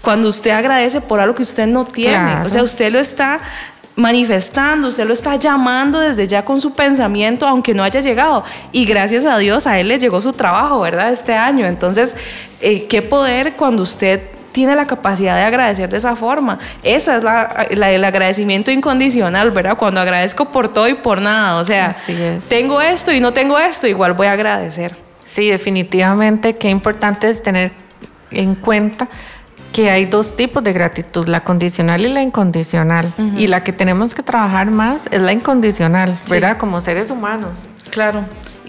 cuando 0.00 0.30
usted 0.30 0.50
agradece 0.50 1.02
por 1.02 1.20
algo 1.20 1.34
que 1.34 1.42
usted 1.42 1.66
no 1.66 1.84
tiene. 1.84 2.36
O 2.46 2.48
sea, 2.48 2.62
usted 2.62 2.90
lo 2.90 2.98
está 2.98 3.38
manifestando, 3.96 4.88
usted 4.88 5.06
lo 5.06 5.12
está 5.12 5.36
llamando 5.36 6.00
desde 6.00 6.26
ya 6.26 6.42
con 6.42 6.62
su 6.62 6.72
pensamiento, 6.72 7.46
aunque 7.46 7.74
no 7.74 7.82
haya 7.82 8.00
llegado. 8.00 8.44
Y 8.72 8.86
gracias 8.86 9.26
a 9.26 9.36
Dios 9.36 9.66
a 9.66 9.78
él 9.78 9.88
le 9.88 9.98
llegó 9.98 10.22
su 10.22 10.32
trabajo, 10.32 10.80
¿verdad? 10.80 11.12
Este 11.12 11.34
año. 11.34 11.66
Entonces, 11.66 12.16
eh, 12.62 12.86
qué 12.86 13.02
poder 13.02 13.56
cuando 13.56 13.82
usted 13.82 14.22
tiene 14.54 14.76
la 14.76 14.86
capacidad 14.86 15.34
de 15.34 15.42
agradecer 15.42 15.90
de 15.90 15.96
esa 15.96 16.14
forma. 16.14 16.60
Esa 16.84 17.16
es 17.16 17.24
la, 17.24 17.66
el 17.68 18.04
agradecimiento 18.04 18.70
incondicional, 18.70 19.50
¿verdad? 19.50 19.76
Cuando 19.76 20.00
agradezco 20.00 20.44
por 20.44 20.68
todo 20.68 20.88
y 20.88 20.94
por 20.94 21.20
nada. 21.20 21.56
O 21.56 21.64
sea, 21.64 21.96
tengo 22.48 22.80
esto 22.80 23.12
y 23.12 23.18
no 23.18 23.32
tengo 23.32 23.58
esto, 23.58 23.88
igual 23.88 24.12
voy 24.12 24.28
a 24.28 24.32
agradecer. 24.32 24.96
Sí, 25.24 25.50
definitivamente, 25.50 26.54
qué 26.54 26.70
importante 26.70 27.28
es 27.28 27.42
tener 27.42 27.72
en 28.30 28.54
cuenta 28.54 29.08
que 29.72 29.90
hay 29.90 30.06
dos 30.06 30.36
tipos 30.36 30.62
de 30.62 30.72
gratitud, 30.72 31.26
la 31.26 31.42
condicional 31.42 32.02
y 32.02 32.08
la 32.08 32.22
incondicional. 32.22 33.12
Y 33.36 33.48
la 33.48 33.64
que 33.64 33.72
tenemos 33.72 34.14
que 34.14 34.22
trabajar 34.22 34.70
más 34.70 35.08
es 35.10 35.20
la 35.20 35.32
incondicional, 35.32 36.16
¿verdad? 36.30 36.58
Como 36.58 36.80
seres 36.80 37.10
humanos. 37.10 37.66
Claro. 37.90 38.24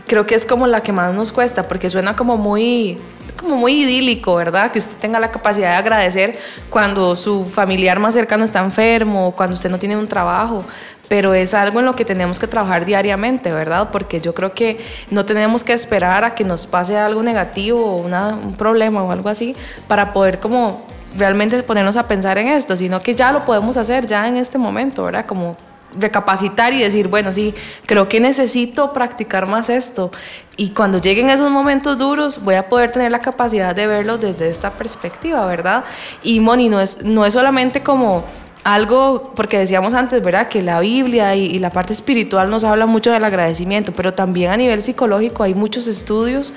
Creo 0.08 0.26
que 0.26 0.34
es 0.34 0.48
como 0.48 0.66
la 0.66 0.82
que 0.82 0.92
más 0.92 1.14
nos 1.14 1.32
cuesta, 1.32 1.68
porque 1.68 1.92
suena 1.92 2.16
como 2.16 2.38
muy 2.38 2.98
como 3.36 3.56
muy 3.56 3.84
idílico, 3.84 4.36
¿verdad? 4.36 4.72
Que 4.72 4.80
usted 4.80 4.98
tenga 4.98 5.20
la 5.20 5.32
capacidad 5.32 5.72
de 5.72 5.76
agradecer 5.76 6.38
cuando 6.70 7.16
su 7.16 7.46
familiar 7.46 8.00
más 8.00 8.14
cercano 8.14 8.44
está 8.44 8.60
enfermo, 8.60 9.34
cuando 9.36 9.56
usted 9.56 9.70
no 9.70 9.78
tiene 9.78 9.98
un 9.98 10.08
trabajo, 10.08 10.66
pero 11.08 11.34
es 11.34 11.54
algo 11.54 11.80
en 11.80 11.86
lo 11.86 11.96
que 11.96 12.06
tenemos 12.06 12.40
que 12.40 12.48
trabajar 12.48 12.86
diariamente, 12.86 13.52
¿verdad? 13.52 13.90
Porque 13.92 14.22
yo 14.22 14.34
creo 14.34 14.54
que 14.54 14.80
no 15.12 15.26
tenemos 15.26 15.64
que 15.64 15.74
esperar 15.74 16.24
a 16.24 16.36
que 16.36 16.44
nos 16.44 16.66
pase 16.66 16.98
algo 16.98 17.22
negativo 17.22 17.80
o 17.80 18.02
un 18.02 18.56
problema 18.56 19.04
o 19.04 19.12
algo 19.12 19.30
así 19.30 19.56
para 19.88 20.14
poder 20.14 20.40
como 20.40 20.86
realmente 21.16 21.62
ponernos 21.64 21.98
a 21.98 22.08
pensar 22.08 22.38
en 22.38 22.48
esto, 22.48 22.76
sino 22.76 23.00
que 23.02 23.16
ya 23.16 23.32
lo 23.32 23.46
podemos 23.46 23.78
hacer 23.78 24.08
ya 24.08 24.28
en 24.28 24.38
este 24.38 24.58
momento, 24.58 25.04
¿verdad? 25.04 25.26
Como 25.26 25.56
recapacitar 26.00 26.74
y 26.74 26.80
decir, 26.80 27.08
bueno, 27.08 27.32
sí, 27.32 27.54
creo 27.86 28.08
que 28.08 28.20
necesito 28.20 28.94
practicar 28.94 29.48
más 29.48 29.70
esto. 29.70 30.12
Y 30.58 30.70
cuando 30.70 31.00
lleguen 31.00 31.30
esos 31.30 31.52
momentos 31.52 31.98
duros, 31.98 32.44
voy 32.44 32.56
a 32.56 32.70
poder 32.70 32.92
tener 32.92 33.12
la 33.12 33.20
capacidad 33.20 33.76
de 33.76 33.88
verlo 33.88 34.18
desde 34.18 34.50
esta 34.50 34.72
perspectiva, 34.72 35.46
¿verdad? 35.46 35.84
Y 36.24 36.40
Moni, 36.40 36.70
no 36.70 36.80
es, 36.80 37.04
no 37.04 37.26
es 37.26 37.34
solamente 37.34 37.84
como 37.84 38.24
algo, 38.66 39.32
porque 39.36 39.60
decíamos 39.60 39.94
antes, 39.94 40.24
¿verdad? 40.24 40.48
Que 40.48 40.64
la 40.64 40.80
Biblia 40.80 41.36
y, 41.36 41.60
la 41.60 41.70
parte 41.70 41.94
espiritual 41.94 42.50
nos 42.50 42.64
habla 42.64 42.88
mucho 42.88 43.12
del 43.12 43.24
agradecimiento, 43.24 43.92
pero 43.92 44.12
también 44.12 44.50
a 44.50 44.58
nivel 44.58 44.82
psicológico 44.82 45.44
hay 45.44 45.54
muchos 45.54 45.86
estudios 45.86 46.52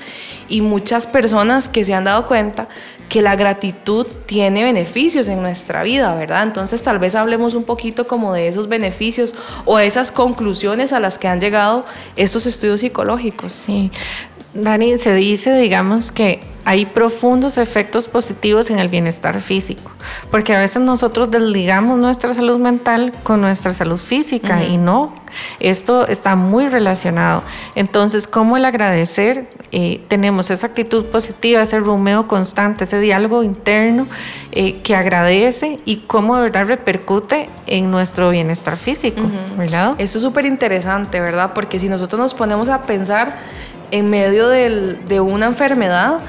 y 0.49 0.61
muchas 0.61 1.05
personas 1.05 1.69
que 1.69 1.83
se 1.83 1.93
han 1.93 2.05
dado 2.05 2.27
cuenta 2.27 2.67
que 3.09 3.21
la 3.21 3.35
gratitud 3.35 4.07
tiene 4.25 4.63
beneficios 4.63 5.27
en 5.27 5.43
nuestra 5.43 5.83
vida, 5.83 6.15
¿verdad? 6.15 6.41
Entonces 6.41 6.81
tal 6.81 6.97
vez 6.97 7.13
hablemos 7.13 7.53
un 7.53 7.63
poquito 7.63 8.07
como 8.07 8.33
de 8.33 8.47
esos 8.47 8.67
beneficios 8.67 9.35
o 9.65 9.77
esas 9.77 10.11
conclusiones 10.11 10.93
a 10.93 10.99
las 10.99 11.19
que 11.19 11.27
han 11.27 11.39
llegado 11.39 11.85
estos 12.15 12.47
estudios 12.47 12.81
psicológicos. 12.81 13.53
Sí, 13.53 13.91
Dani, 14.53 14.97
se 14.97 15.13
dice, 15.13 15.53
digamos, 15.55 16.11
que 16.11 16.41
hay 16.65 16.85
profundos 16.85 17.57
efectos 17.57 18.07
positivos 18.07 18.69
en 18.69 18.79
el 18.79 18.89
bienestar 18.89 19.41
físico, 19.41 19.91
porque 20.29 20.53
a 20.53 20.59
veces 20.59 20.81
nosotros 20.81 21.31
desligamos 21.31 21.97
nuestra 21.97 22.33
salud 22.33 22.59
mental 22.59 23.13
con 23.23 23.41
nuestra 23.41 23.73
salud 23.73 23.97
física 23.97 24.63
y 24.63 24.77
no, 24.77 25.11
esto 25.59 26.05
está 26.07 26.35
muy 26.35 26.67
relacionado. 26.67 27.43
Entonces, 27.75 28.27
¿cómo 28.27 28.57
el 28.57 28.65
agradecer? 28.65 29.49
Eh, 29.71 30.01
tenemos 30.07 30.49
esa 30.49 30.67
actitud 30.67 31.05
positiva, 31.05 31.61
ese 31.61 31.79
rumeo 31.79 32.27
constante, 32.27 32.83
ese 32.83 32.99
diálogo 32.99 33.43
interno 33.43 34.07
eh, 34.51 34.81
que 34.81 34.95
agradece 34.95 35.79
y 35.85 35.97
cómo 36.07 36.35
de 36.35 36.43
verdad 36.43 36.65
repercute 36.67 37.49
en 37.67 37.91
nuestro 37.91 38.31
bienestar 38.31 38.77
físico, 38.77 39.21
¿verdad? 39.57 39.95
Eso 39.99 40.17
es 40.17 40.23
súper 40.23 40.45
interesante, 40.45 41.19
¿verdad? 41.19 41.51
Porque 41.53 41.79
si 41.79 41.87
nosotros 41.87 42.19
nos 42.19 42.33
ponemos 42.33 42.67
a 42.69 42.83
pensar 42.83 43.37
en 43.91 44.09
medio 44.09 44.47
de 44.49 45.19
una 45.21 45.45
enfermedad, 45.47 46.19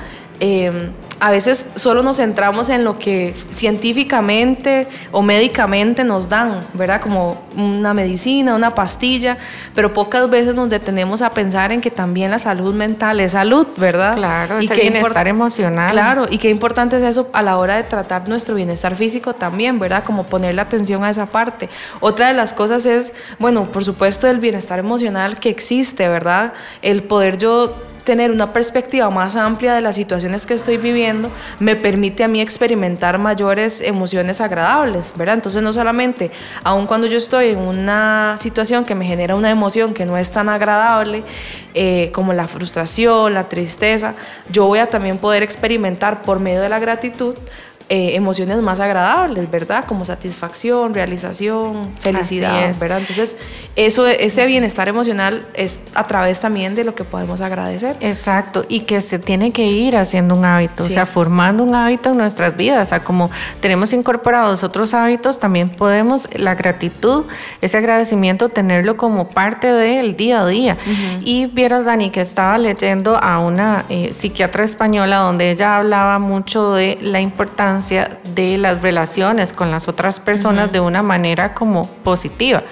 eh, 0.40 0.90
a 1.20 1.30
veces 1.30 1.66
solo 1.74 2.02
nos 2.02 2.16
centramos 2.16 2.70
en 2.70 2.82
lo 2.82 2.98
que 2.98 3.34
científicamente 3.50 4.88
o 5.12 5.20
médicamente 5.20 6.02
nos 6.02 6.30
dan, 6.30 6.60
¿verdad? 6.72 7.02
Como 7.02 7.42
una 7.56 7.92
medicina, 7.92 8.54
una 8.54 8.74
pastilla, 8.74 9.36
pero 9.74 9.92
pocas 9.92 10.30
veces 10.30 10.54
nos 10.54 10.70
detenemos 10.70 11.20
a 11.20 11.30
pensar 11.34 11.72
en 11.72 11.82
que 11.82 11.90
también 11.90 12.30
la 12.30 12.38
salud 12.38 12.74
mental 12.74 13.20
es 13.20 13.32
salud, 13.32 13.66
¿verdad? 13.76 14.14
Claro, 14.14 14.62
y 14.62 14.68
que 14.68 14.80
bienestar 14.80 15.28
emocional. 15.28 15.90
Claro, 15.90 16.26
y 16.30 16.38
qué 16.38 16.48
importante 16.48 16.96
es 16.96 17.02
eso 17.02 17.28
a 17.34 17.42
la 17.42 17.58
hora 17.58 17.76
de 17.76 17.82
tratar 17.82 18.26
nuestro 18.26 18.54
bienestar 18.54 18.96
físico 18.96 19.34
también, 19.34 19.78
¿verdad? 19.78 20.02
Como 20.02 20.24
ponerle 20.24 20.62
atención 20.62 21.04
a 21.04 21.10
esa 21.10 21.26
parte. 21.26 21.68
Otra 22.00 22.28
de 22.28 22.34
las 22.34 22.54
cosas 22.54 22.86
es, 22.86 23.12
bueno, 23.38 23.66
por 23.66 23.84
supuesto, 23.84 24.26
el 24.26 24.38
bienestar 24.38 24.78
emocional 24.78 25.38
que 25.38 25.50
existe, 25.50 26.08
¿verdad? 26.08 26.54
El 26.80 27.02
poder 27.02 27.36
yo 27.36 27.89
tener 28.04 28.30
una 28.30 28.52
perspectiva 28.52 29.10
más 29.10 29.36
amplia 29.36 29.74
de 29.74 29.80
las 29.80 29.96
situaciones 29.96 30.46
que 30.46 30.54
estoy 30.54 30.76
viviendo 30.76 31.30
me 31.58 31.76
permite 31.76 32.24
a 32.24 32.28
mí 32.28 32.40
experimentar 32.40 33.18
mayores 33.18 33.80
emociones 33.80 34.40
agradables, 34.40 35.12
¿verdad? 35.16 35.36
Entonces 35.36 35.62
no 35.62 35.72
solamente, 35.72 36.30
aun 36.62 36.86
cuando 36.86 37.06
yo 37.06 37.18
estoy 37.18 37.50
en 37.50 37.58
una 37.58 38.36
situación 38.38 38.84
que 38.84 38.94
me 38.94 39.04
genera 39.04 39.34
una 39.34 39.50
emoción 39.50 39.94
que 39.94 40.06
no 40.06 40.16
es 40.16 40.30
tan 40.30 40.48
agradable, 40.48 41.24
eh, 41.74 42.10
como 42.12 42.32
la 42.32 42.48
frustración, 42.48 43.34
la 43.34 43.48
tristeza, 43.48 44.14
yo 44.50 44.66
voy 44.66 44.80
a 44.80 44.88
también 44.88 45.18
poder 45.18 45.42
experimentar 45.42 46.22
por 46.22 46.40
medio 46.40 46.60
de 46.60 46.68
la 46.68 46.78
gratitud 46.78 47.36
eh, 47.92 48.14
emociones 48.14 48.56
más 48.62 48.78
agradables, 48.78 49.50
¿verdad? 49.50 49.84
Como 49.84 50.04
satisfacción, 50.04 50.94
realización, 50.94 51.90
felicidad, 51.98 52.72
¿verdad? 52.78 52.98
Entonces, 53.00 53.36
eso, 53.74 54.06
ese 54.06 54.46
bienestar 54.46 54.88
emocional 54.88 55.44
es 55.54 55.82
a 55.94 56.06
través 56.06 56.38
también 56.38 56.76
de 56.76 56.84
lo 56.84 56.94
que 56.94 57.02
podemos 57.02 57.40
agradecer. 57.40 57.96
Exacto, 57.98 58.64
y 58.68 58.82
que 58.82 59.00
se 59.00 59.18
tiene 59.18 59.50
que 59.50 59.66
ir 59.66 59.96
haciendo 59.96 60.36
un 60.36 60.44
hábito, 60.44 60.84
o 60.84 60.86
sea, 60.86 61.04
formando 61.04 61.64
un 61.64 61.74
hábito 61.74 62.10
en 62.10 62.18
nuestras 62.18 62.56
vidas, 62.56 62.86
o 62.86 62.90
sea, 62.90 63.00
como 63.00 63.28
tenemos 63.60 63.92
incorporados 63.92 64.62
otros 64.62 64.94
hábitos, 64.94 65.40
también 65.40 65.68
podemos 65.68 66.28
la 66.32 66.54
gratitud, 66.54 67.24
ese 67.60 67.76
agradecimiento, 67.76 68.50
tenerlo 68.50 68.96
como 68.96 69.30
parte 69.30 69.66
del 69.66 70.14
día 70.14 70.42
a 70.42 70.46
día. 70.46 70.76
Y 71.22 71.46
vieras, 71.46 71.86
Dani, 71.86 72.10
que 72.10 72.20
estaba 72.20 72.56
leyendo 72.56 73.16
a 73.16 73.40
una 73.40 73.84
eh, 73.88 74.14
psiquiatra 74.14 74.62
española 74.62 75.16
donde 75.16 75.50
ella 75.50 75.78
hablaba 75.78 76.20
mucho 76.20 76.74
de 76.74 76.96
la 77.02 77.20
importancia 77.20 77.79
de 77.88 78.58
las 78.58 78.82
relaciones 78.82 79.52
con 79.52 79.70
las 79.70 79.88
otras 79.88 80.20
personas 80.20 80.72
de 80.72 80.80
una 80.80 81.02
manera 81.02 81.54
como 81.54 81.86
positiva. 82.04 82.62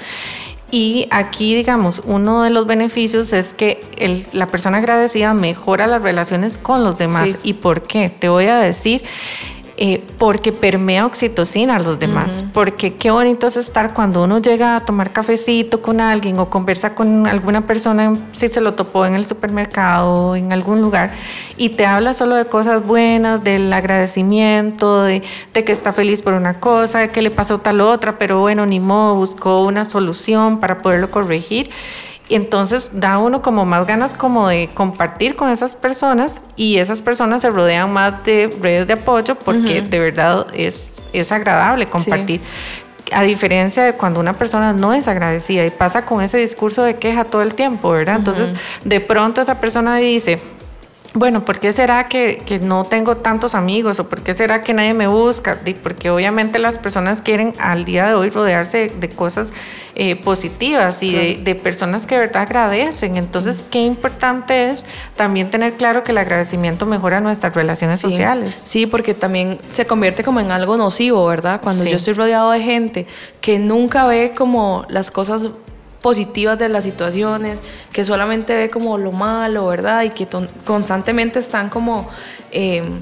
Y 0.70 1.08
aquí, 1.10 1.54
digamos, 1.54 2.02
uno 2.04 2.42
de 2.42 2.50
los 2.50 2.66
beneficios 2.66 3.32
es 3.32 3.54
que 3.54 4.26
la 4.32 4.46
persona 4.46 4.78
agradecida 4.78 5.32
mejora 5.32 5.86
las 5.86 6.02
relaciones 6.02 6.58
con 6.58 6.84
los 6.84 6.98
demás. 6.98 7.38
¿Y 7.42 7.54
por 7.54 7.82
qué? 7.82 8.10
Te 8.10 8.28
voy 8.28 8.46
a 8.46 8.58
decir 8.58 9.02
eh, 9.80 10.02
porque 10.18 10.50
permea 10.50 11.06
oxitocina 11.06 11.76
a 11.76 11.78
los 11.78 12.00
demás. 12.00 12.42
Porque 12.52 12.94
qué 12.94 13.12
bonito 13.12 13.46
es 13.46 13.56
estar 13.56 13.94
cuando 13.94 14.24
uno 14.24 14.40
llega 14.40 14.74
a 14.74 14.80
tomar 14.80 15.12
cafecito 15.12 15.80
con 15.80 16.00
alguien 16.00 16.40
o 16.40 16.50
conversa 16.50 16.96
con 16.96 17.28
alguna 17.28 17.64
persona, 17.64 18.16
si 18.32 18.48
se 18.48 18.60
lo 18.60 18.74
topó 18.74 19.06
en 19.06 19.14
el 19.14 19.24
supermercado 19.24 20.30
o 20.30 20.36
en 20.36 20.52
algún 20.52 20.80
lugar, 20.80 21.12
y 21.56 21.68
te 21.68 21.86
habla 21.86 22.12
solo 22.12 22.34
de 22.34 22.46
cosas 22.46 22.84
buenas, 22.84 23.44
del 23.44 23.72
agradecimiento, 23.72 25.04
de, 25.04 25.22
de 25.54 25.64
que 25.64 25.70
está 25.70 25.92
feliz 25.92 26.22
por 26.22 26.34
una 26.34 26.54
cosa, 26.54 26.98
de 26.98 27.10
que 27.10 27.22
le 27.22 27.30
pasó 27.30 27.58
tal 27.58 27.80
otra, 27.80 28.18
pero 28.18 28.40
bueno, 28.40 28.66
ni 28.66 28.80
modo, 28.80 29.14
buscó 29.14 29.64
una 29.64 29.84
solución 29.84 30.58
para 30.58 30.82
poderlo 30.82 31.12
corregir. 31.12 31.70
Y 32.28 32.34
entonces 32.34 32.90
da 32.92 33.18
uno 33.18 33.40
como 33.40 33.64
más 33.64 33.86
ganas 33.86 34.14
como 34.14 34.48
de 34.48 34.68
compartir 34.74 35.34
con 35.34 35.50
esas 35.50 35.74
personas 35.74 36.42
y 36.56 36.76
esas 36.76 37.00
personas 37.00 37.40
se 37.40 37.50
rodean 37.50 37.92
más 37.92 38.22
de 38.24 38.54
redes 38.60 38.86
de 38.86 38.92
apoyo 38.94 39.34
porque 39.34 39.80
de 39.80 39.98
verdad 39.98 40.46
es, 40.52 40.84
es 41.12 41.32
agradable 41.32 41.86
compartir. 41.86 42.42
A 43.12 43.22
diferencia 43.22 43.82
de 43.84 43.94
cuando 43.94 44.20
una 44.20 44.34
persona 44.34 44.74
no 44.74 44.92
es 44.92 45.08
agradecida 45.08 45.64
y 45.64 45.70
pasa 45.70 46.04
con 46.04 46.20
ese 46.20 46.36
discurso 46.36 46.82
de 46.82 46.96
queja 46.96 47.24
todo 47.24 47.40
el 47.40 47.54
tiempo, 47.54 47.90
¿verdad? 47.90 48.16
Entonces, 48.16 48.52
de 48.84 49.00
pronto 49.00 49.40
esa 49.40 49.58
persona 49.60 49.96
dice, 49.96 50.38
bueno, 51.18 51.44
¿por 51.44 51.58
qué 51.58 51.72
será 51.72 52.08
que, 52.08 52.60
no 52.62 52.84
tengo 52.84 53.16
tantos 53.16 53.54
amigos 53.54 53.98
o 53.98 54.08
por 54.08 54.22
qué 54.22 54.34
será 54.34 54.62
que 54.62 54.72
nadie 54.72 54.94
me 54.94 55.06
busca? 55.06 55.58
Porque 55.82 56.10
obviamente 56.10 56.58
las 56.58 56.78
personas 56.78 57.22
quieren 57.22 57.54
al 57.58 57.84
día 57.84 58.06
de 58.06 58.14
hoy 58.14 58.30
rodearse 58.30 58.90
de, 58.98 59.08
cosas 59.08 59.52
eh, 59.94 60.16
positivas 60.16 61.02
y 61.02 61.36
de, 61.36 61.54
personas 61.54 62.06
que 62.06 62.14
de 62.14 62.22
verdad 62.22 62.42
agradecen. 62.42 63.16
Entonces, 63.16 63.64
qué 63.70 63.82
importante 63.82 64.70
es 64.70 64.84
también 65.16 65.50
tener 65.50 65.76
claro 65.76 66.04
que 66.04 66.12
el 66.12 66.18
agradecimiento 66.18 66.86
mejora 66.86 67.20
nuestras 67.20 67.54
relaciones 67.54 68.00
sociales. 68.00 68.60
Sí, 68.62 68.86
porque 68.86 69.14
también 69.14 69.58
se 69.66 69.86
convierte 69.86 70.22
como 70.22 70.40
en 70.40 70.52
algo 70.52 70.76
nocivo, 70.76 71.26
¿verdad? 71.26 71.60
Cuando 71.60 71.84
yo 71.84 71.96
estoy 71.96 72.14
rodeado 72.14 72.50
de 72.52 72.60
gente 72.60 73.06
que 73.40 73.58
nunca 73.58 74.06
ve 74.06 74.32
como 74.36 74.86
las 74.88 75.10
cosas 75.10 75.48
positivas 76.00 76.58
de 76.58 76.68
las 76.68 76.84
situaciones, 76.84 77.62
que 77.92 78.04
solamente 78.04 78.54
ve 78.54 78.70
como 78.70 78.98
lo 78.98 79.12
malo, 79.12 79.66
¿verdad? 79.66 80.02
Y 80.02 80.10
que 80.10 80.26
constantemente 80.64 81.38
están 81.38 81.68
como, 81.68 82.08
em, 82.50 83.00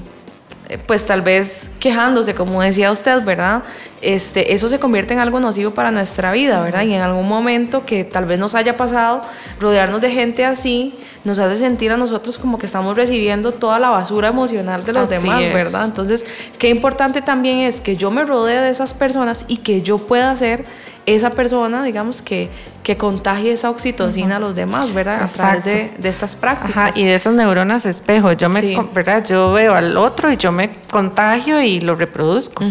pues 0.85 1.05
tal 1.05 1.21
vez 1.21 1.69
quejándose, 1.79 2.35
como 2.35 2.61
decía 2.61 2.91
usted, 2.91 3.23
¿verdad? 3.23 3.63
Este, 4.01 4.53
eso 4.53 4.69
se 4.69 4.79
convierte 4.79 5.13
en 5.13 5.19
algo 5.19 5.39
nocivo 5.39 5.71
para 5.71 5.91
nuestra 5.91 6.31
vida, 6.31 6.61
¿verdad? 6.61 6.83
Y 6.83 6.93
en 6.93 7.01
algún 7.01 7.27
momento 7.27 7.85
que 7.85 8.03
tal 8.03 8.25
vez 8.25 8.39
nos 8.39 8.53
haya 8.53 8.77
pasado, 8.77 9.21
rodearnos 9.59 10.01
de 10.01 10.11
gente 10.11 10.45
así 10.45 10.93
nos 11.23 11.39
hace 11.39 11.57
sentir 11.57 11.91
a 11.91 11.97
nosotros 11.97 12.37
como 12.37 12.57
que 12.57 12.65
estamos 12.65 12.95
recibiendo 12.95 13.51
toda 13.51 13.79
la 13.79 13.89
basura 13.89 14.29
emocional 14.29 14.85
de 14.85 14.93
los 14.93 15.09
demás, 15.09 15.41
¿verdad? 15.53 15.85
Entonces, 15.85 16.25
qué 16.57 16.69
importante 16.69 17.21
también 17.21 17.59
es 17.59 17.81
que 17.81 17.97
yo 17.97 18.11
me 18.11 18.23
rodee 18.23 18.61
de 18.61 18.69
esas 18.69 18.93
personas 18.93 19.45
y 19.47 19.57
que 19.57 19.81
yo 19.81 19.97
pueda 19.97 20.35
ser 20.35 20.65
esa 21.07 21.29
persona, 21.31 21.83
digamos, 21.83 22.21
que, 22.21 22.49
que 22.83 22.97
contagie 22.97 23.53
esa 23.53 23.69
oxitocina 23.69 24.35
a 24.35 24.39
los 24.39 24.55
demás, 24.55 24.93
¿verdad? 24.93 25.23
A 25.23 25.27
través 25.27 25.63
de, 25.63 25.91
de, 25.97 26.09
estas 26.09 26.35
prácticas. 26.35 26.77
Ajá, 26.77 26.99
y 26.99 27.05
de 27.05 27.15
esas 27.15 27.33
neuronas 27.33 27.85
espejo. 27.85 28.33
Yo 28.33 28.49
me, 28.49 28.77
¿verdad? 28.93 29.23
Yo 29.23 29.53
veo 29.53 29.73
al 29.73 29.95
otro 29.95 30.29
y 30.29 30.35
yo 30.35 30.51
me 30.51 30.69
contagio 30.89 31.61
y 31.61 31.81
lo 31.81 31.95
reproduzco. 31.95 32.63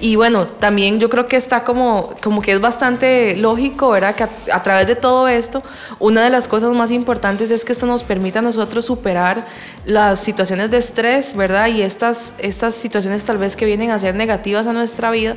Y 0.00 0.16
bueno, 0.16 0.46
también 0.46 0.98
yo 0.98 1.08
creo 1.08 1.26
que 1.26 1.36
está 1.36 1.64
como, 1.64 2.14
como 2.22 2.42
que 2.42 2.52
es 2.52 2.60
bastante 2.60 3.36
lógico, 3.36 3.90
¿verdad? 3.90 4.14
Que 4.14 4.24
a, 4.52 4.62
través 4.62 4.86
de 4.86 4.96
todo 4.96 5.28
esto, 5.28 5.62
una 5.98 6.22
de 6.24 6.30
las 6.30 6.48
cosas 6.48 6.74
más 6.74 6.90
importantes 6.90 7.50
es 7.50 7.64
que 7.64 7.72
esto 7.72 7.86
nos 7.86 8.02
permita 8.02 8.40
a 8.40 8.42
nosotros 8.42 8.84
superar 8.84 9.46
las 9.86 10.20
situaciones 10.20 10.70
de 10.70 10.78
estrés, 10.78 11.36
¿verdad? 11.36 11.68
Y 11.68 11.82
estas, 11.82 12.34
estas 12.38 12.74
situaciones 12.74 13.24
tal 13.24 13.38
vez 13.38 13.56
que 13.56 13.66
vienen 13.66 13.90
a 13.92 13.98
ser 13.98 14.14
negativas 14.14 14.66
a 14.66 14.72
nuestra 14.72 15.10
vida, 15.10 15.36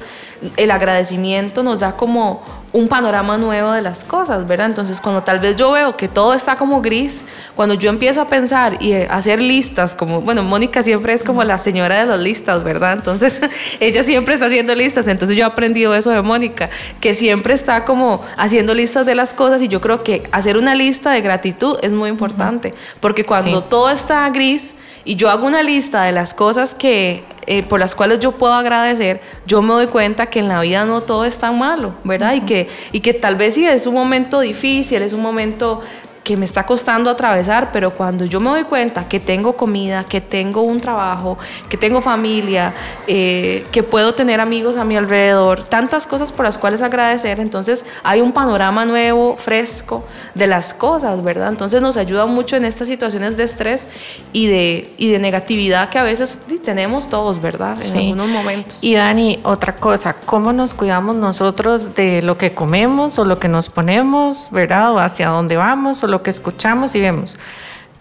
el 0.58 0.72
agradecimiento 0.72 1.64
nos 1.64 1.80
da 1.80 1.96
como 1.96 2.44
un 2.74 2.88
panorama 2.88 3.38
nuevo 3.38 3.72
de 3.72 3.82
las 3.82 4.04
cosas, 4.04 4.46
¿verdad? 4.46 4.68
Entonces, 4.68 5.00
cuando 5.00 5.24
tal 5.24 5.40
vez 5.40 5.56
yo 5.56 5.72
veo 5.72 5.96
que 5.96 6.08
todo 6.08 6.34
está 6.34 6.58
como 6.58 6.82
gris, 6.82 7.24
cuando 7.56 7.76
yo 7.76 7.90
empiezo 7.90 8.22
a 8.22 8.28
pensar 8.28 8.82
y 8.82 8.94
hacer 8.94 9.42
listas, 9.42 9.96
como, 9.96 10.22
bueno, 10.22 10.44
Mónica 10.44 10.84
siempre 10.84 11.14
es 11.14 11.24
como 11.24 11.44
la 11.44 11.58
señora 11.58 12.00
de 12.00 12.06
las 12.06 12.20
listas, 12.20 12.64
¿verdad? 12.64 12.94
Entonces, 12.94 13.42
ella 13.80 14.04
siempre 14.04 14.34
está 14.34 14.48
haciendo 14.48 14.76
listas, 14.76 15.08
entonces 15.08 15.38
yo 15.38 15.44
he 15.44 15.48
aprendido 15.48 15.96
eso 15.96 16.12
de 16.12 16.22
Mónica, 16.22 16.70
que 17.00 17.16
siempre 17.16 17.54
está 17.54 17.86
como 17.86 18.24
haciendo 18.36 18.74
listas 18.74 19.06
de 19.06 19.16
las 19.16 19.34
cosas 19.34 19.62
y 19.62 19.70
yo 19.70 19.80
creo 19.80 20.04
que 20.04 20.28
hacer 20.32 20.58
una 20.58 20.76
lista 20.76 21.12
de 21.12 21.22
gratitud 21.22 21.78
es 21.82 21.94
muy 21.94 22.10
importante, 22.10 22.74
porque 23.00 23.24
cuando 23.24 23.64
todo 23.64 23.90
está 23.90 24.30
gris 24.30 24.76
y 25.08 25.16
yo 25.16 25.30
hago 25.30 25.48
una 25.48 25.64
lista 25.64 26.04
de 26.04 26.12
las 26.12 26.34
cosas 26.34 26.76
que 26.76 27.24
eh, 27.48 27.64
por 27.64 27.80
las 27.80 27.96
cuales 27.96 28.20
yo 28.20 28.34
puedo 28.34 28.54
agradecer, 28.54 29.22
yo 29.46 29.62
me 29.62 29.74
doy 29.74 29.88
cuenta 29.88 30.26
que 30.26 30.40
en 30.40 30.50
la 30.50 30.60
vida 30.60 30.84
no 30.84 31.00
todo 31.00 31.24
es 31.24 31.38
tan 31.38 31.58
malo, 31.58 31.96
¿verdad? 32.04 32.34
y, 32.34 32.42
que, 32.42 32.68
y 32.92 33.00
que 33.00 33.14
tal 33.14 33.38
vez 33.38 33.56
sí 33.56 33.66
es 33.66 33.88
un 33.88 33.94
momento 33.94 34.42
difícil, 34.42 35.02
es 35.02 35.14
un 35.14 35.22
momento 35.22 35.82
que 36.28 36.36
me 36.36 36.44
está 36.44 36.66
costando 36.66 37.10
atravesar, 37.10 37.70
pero 37.72 37.92
cuando 37.92 38.26
yo 38.26 38.42
me 38.42 38.50
doy 38.50 38.66
cuenta 38.66 39.08
que 39.08 39.18
tengo 39.18 39.56
comida, 39.56 40.04
que 40.04 40.20
tengo 40.20 40.62
un 40.64 40.82
trabajo, 40.82 41.38
que 41.70 41.78
tengo 41.78 42.02
familia, 42.02 42.74
eh, 43.08 43.66
que 43.72 43.82
puedo 43.82 44.14
tener 44.14 44.42
amigos 44.42 44.76
a 44.76 44.84
mi 44.84 44.98
alrededor, 44.98 45.64
tantas 45.64 46.06
cosas 46.06 46.34
por 46.34 46.44
las 46.44 46.58
cuales 46.58 46.82
agradecer, 46.82 47.40
entonces 47.40 47.86
hay 48.04 48.20
un 48.20 48.34
panorama 48.34 48.84
nuevo, 48.84 49.38
fresco 49.38 50.04
de 50.36 50.48
las 50.48 50.74
cosas, 50.74 51.24
¿verdad? 51.24 51.48
Entonces 51.48 51.82
nos 51.82 51.96
ayuda 51.96 52.26
mucho 52.26 52.58
en 52.58 52.66
estas 52.66 52.90
situaciones 52.90 53.38
de 53.38 53.44
estrés 53.44 53.88
y 54.34 54.48
de, 54.48 54.94
y 54.98 55.08
de 55.10 55.20
negatividad 55.20 55.88
que 55.88 55.98
a 55.98 56.04
veces 56.04 56.40
tenemos 56.62 57.10
todos, 57.10 57.42
¿verdad? 57.42 57.78
En 57.82 57.98
algunos 58.00 58.28
momentos. 58.28 58.84
Y 58.84 58.96
Dani, 58.96 59.40
otra 59.44 59.78
cosa, 59.78 60.14
¿cómo 60.26 60.52
nos 60.52 60.74
cuidamos 60.74 61.16
nosotros 61.16 61.96
de 61.96 62.22
lo 62.22 62.38
que 62.38 62.54
comemos 62.54 63.18
o 63.18 63.24
lo 63.24 63.40
que 63.40 63.48
nos 63.48 63.70
ponemos, 63.70 64.50
¿verdad? 64.52 64.92
O 64.92 65.00
hacia 65.00 65.30
dónde 65.30 65.56
vamos 65.56 66.04
o 66.04 66.08
lo 66.08 66.17
que 66.24 66.30
escuchamos 66.30 66.96
y 66.96 67.00
vemos. 67.00 67.38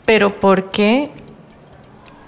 Pero 0.05 0.39
¿por 0.41 0.71
qué 0.71 1.11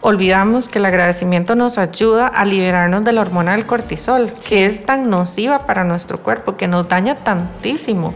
olvidamos 0.01 0.69
que 0.69 0.79
el 0.79 0.87
agradecimiento 0.87 1.55
nos 1.55 1.79
ayuda 1.79 2.29
a 2.29 2.45
liberarnos 2.45 3.05
de 3.05 3.13
la 3.13 3.21
hormona 3.21 3.53
del 3.53 3.67
cortisol, 3.67 4.33
que 4.49 4.67
es 4.67 4.85
tan 4.85 5.11
nociva 5.11 5.61
para 5.61 5.85
nuestro 5.85 6.19
cuerpo, 6.19 6.57
que 6.57 6.69
nos 6.69 6.89
daña 6.89 7.15
tantísimo? 7.17 8.15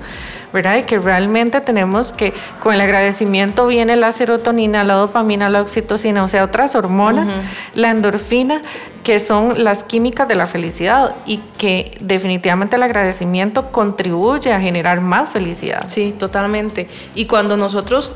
¿verdad? 0.52 0.76
Y 0.76 0.82
que 0.82 0.98
realmente 0.98 1.60
tenemos 1.60 2.12
que, 2.12 2.34
con 2.62 2.74
el 2.74 2.80
agradecimiento 2.80 3.66
viene 3.66 3.96
la 3.96 4.12
serotonina, 4.12 4.84
la 4.84 4.94
dopamina, 4.94 5.48
la 5.48 5.62
oxitocina, 5.62 6.22
o 6.22 6.28
sea, 6.28 6.44
otras 6.44 6.74
hormonas, 6.74 7.28
la 7.74 7.90
endorfina, 7.90 8.60
que 9.02 9.18
son 9.18 9.64
las 9.64 9.82
químicas 9.82 10.28
de 10.28 10.34
la 10.34 10.46
felicidad 10.46 11.16
y 11.26 11.38
que 11.58 11.96
definitivamente 12.00 12.76
el 12.76 12.82
agradecimiento 12.82 13.72
contribuye 13.72 14.52
a 14.52 14.60
generar 14.60 15.00
más 15.00 15.30
felicidad. 15.30 15.86
Sí, 15.88 16.14
totalmente. 16.18 16.88
Y 17.14 17.26
cuando 17.26 17.56
nosotros 17.56 18.14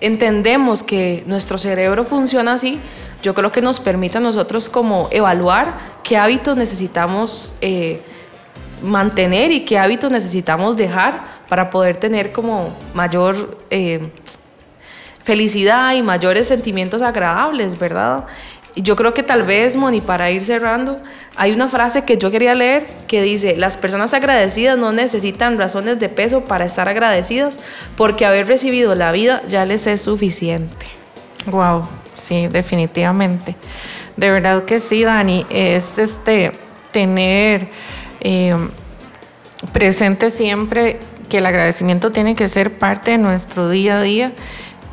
entendemos 0.00 0.82
que 0.82 1.22
nuestro 1.26 1.56
cerebro 1.56 2.04
funciona 2.04 2.54
así, 2.54 2.80
yo 3.26 3.34
creo 3.34 3.50
que 3.50 3.60
nos 3.60 3.80
permite 3.80 4.18
a 4.18 4.20
nosotros 4.20 4.68
como 4.68 5.08
evaluar 5.10 5.78
qué 6.04 6.16
hábitos 6.16 6.56
necesitamos 6.56 7.56
eh, 7.60 8.00
mantener 8.84 9.50
y 9.50 9.64
qué 9.64 9.80
hábitos 9.80 10.12
necesitamos 10.12 10.76
dejar 10.76 11.22
para 11.48 11.68
poder 11.68 11.96
tener 11.96 12.30
como 12.30 12.72
mayor 12.94 13.58
eh, 13.70 14.12
felicidad 15.24 15.92
y 15.94 16.04
mayores 16.04 16.46
sentimientos 16.46 17.02
agradables, 17.02 17.76
¿verdad? 17.76 18.26
Y 18.76 18.82
yo 18.82 18.94
creo 18.94 19.12
que 19.12 19.24
tal 19.24 19.42
vez, 19.42 19.74
Moni, 19.74 20.00
para 20.00 20.30
ir 20.30 20.44
cerrando, 20.44 20.96
hay 21.34 21.50
una 21.50 21.68
frase 21.68 22.04
que 22.04 22.18
yo 22.18 22.30
quería 22.30 22.54
leer 22.54 22.86
que 23.08 23.22
dice, 23.22 23.56
las 23.56 23.76
personas 23.76 24.14
agradecidas 24.14 24.78
no 24.78 24.92
necesitan 24.92 25.58
razones 25.58 25.98
de 25.98 26.08
peso 26.08 26.44
para 26.44 26.64
estar 26.64 26.88
agradecidas 26.88 27.58
porque 27.96 28.24
haber 28.24 28.46
recibido 28.46 28.94
la 28.94 29.10
vida 29.10 29.42
ya 29.48 29.64
les 29.64 29.88
es 29.88 30.02
suficiente. 30.02 30.86
Wow, 31.46 31.88
sí, 32.26 32.48
definitivamente. 32.48 33.54
De 34.16 34.30
verdad 34.30 34.64
que 34.64 34.80
sí, 34.80 35.04
Dani, 35.04 35.46
es 35.50 35.96
este, 35.98 36.52
tener 36.92 37.68
eh, 38.20 38.56
presente 39.72 40.30
siempre 40.30 40.98
que 41.28 41.38
el 41.38 41.46
agradecimiento 41.46 42.12
tiene 42.12 42.34
que 42.34 42.48
ser 42.48 42.78
parte 42.78 43.12
de 43.12 43.18
nuestro 43.18 43.68
día 43.68 43.98
a 43.98 44.02
día 44.02 44.32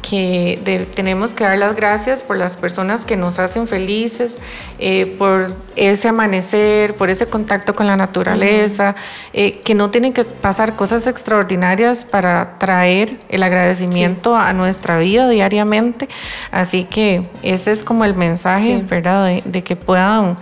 que 0.08 0.88
tenemos 0.94 1.34
que 1.34 1.46
dar 1.46 1.58
las 1.58 1.76
gracias 1.76 2.24
por 2.24 2.38
las 2.38 2.58
personas 2.58 3.06
que 3.06 3.16
nos 3.16 3.40
hacen 3.40 3.68
felices, 3.68 4.38
eh, 4.78 5.16
por 5.18 5.56
ese 5.76 6.10
amanecer, 6.10 6.94
por 6.96 7.10
ese 7.10 7.26
contacto 7.28 7.74
con 7.74 7.88
la 7.88 7.96
naturaleza, 7.96 8.96
eh, 9.32 9.62
que 9.62 9.74
no 9.74 9.90
tienen 9.90 10.14
que 10.14 10.26
pasar 10.26 10.76
cosas 10.76 11.08
extraordinarias 11.08 12.06
para 12.06 12.60
traer 12.60 13.18
el 13.30 13.42
agradecimiento 13.44 14.36
a 14.36 14.52
nuestra 14.54 15.00
vida 15.00 15.28
diariamente. 15.30 16.10
Así 16.52 16.84
que 16.84 17.26
ese 17.42 17.72
es 17.72 17.84
como 17.84 18.06
el 18.06 18.14
mensaje, 18.14 18.84
¿verdad? 18.88 19.42
De, 19.46 19.64
que 19.64 19.76
puedan 19.78 20.36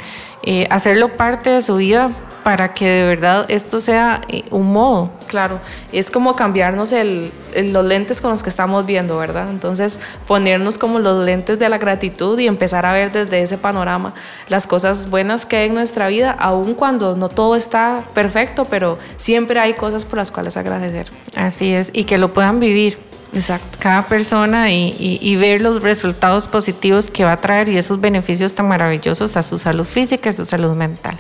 eh, 0.43 0.67
hacerlo 0.71 1.09
parte 1.09 1.51
de 1.51 1.61
su 1.61 1.75
vida 1.75 2.09
para 2.43 2.73
que 2.73 2.87
de 2.87 3.03
verdad 3.03 3.45
esto 3.49 3.79
sea 3.79 4.21
eh, 4.27 4.43
un 4.51 4.71
modo. 4.71 5.11
Claro, 5.27 5.59
es 5.91 6.11
como 6.11 6.35
cambiarnos 6.35 6.91
el, 6.91 7.31
los 7.55 7.85
lentes 7.85 8.21
con 8.21 8.31
los 8.31 8.43
que 8.43 8.49
estamos 8.49 8.85
viendo, 8.85 9.17
¿verdad? 9.17 9.49
Entonces 9.49 9.99
ponernos 10.27 10.77
como 10.77 10.99
los 10.99 11.25
lentes 11.25 11.59
de 11.59 11.69
la 11.69 11.77
gratitud 11.77 12.37
y 12.39 12.47
empezar 12.47 12.85
a 12.85 12.93
ver 12.93 13.11
desde 13.11 13.41
ese 13.41 13.57
panorama 13.57 14.13
las 14.49 14.67
cosas 14.67 15.09
buenas 15.09 15.45
que 15.45 15.57
hay 15.57 15.67
en 15.67 15.75
nuestra 15.75 16.07
vida, 16.07 16.31
aun 16.31 16.73
cuando 16.73 17.15
no 17.15 17.29
todo 17.29 17.55
está 17.55 18.05
perfecto, 18.13 18.65
pero 18.65 18.97
siempre 19.17 19.59
hay 19.59 19.73
cosas 19.73 20.05
por 20.05 20.17
las 20.17 20.31
cuales 20.31 20.57
agradecer. 20.57 21.11
Así 21.35 21.73
es, 21.73 21.91
y 21.93 22.03
que 22.05 22.17
lo 22.17 22.33
puedan 22.33 22.59
vivir. 22.59 22.97
Exacto. 23.33 23.77
Cada 23.79 24.01
persona 24.03 24.71
y, 24.71 24.93
y 24.99 25.35
ver 25.37 25.61
los 25.61 25.81
resultados 25.81 26.47
positivos 26.47 27.09
que 27.09 27.23
va 27.23 27.33
a 27.33 27.37
traer 27.37 27.69
y 27.69 27.77
esos 27.77 28.01
beneficios 28.01 28.53
tan 28.55 28.67
maravillosos 28.67 29.37
a 29.37 29.43
su 29.43 29.57
salud 29.57 29.85
física 29.85 30.27
y 30.27 30.31
a 30.31 30.33
su 30.33 30.45
salud 30.45 30.75
mental. 30.75 31.15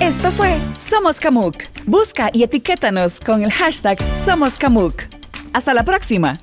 Esto 0.00 0.32
fue 0.32 0.56
Somos 0.78 1.20
Camuc. 1.20 1.56
Busca 1.84 2.30
y 2.32 2.42
etiquétanos 2.42 3.20
con 3.20 3.42
el 3.44 3.52
hashtag 3.52 3.98
Somos 4.16 4.56
Camuc. 4.56 5.02
Hasta 5.52 5.74
la 5.74 5.84
próxima. 5.84 6.38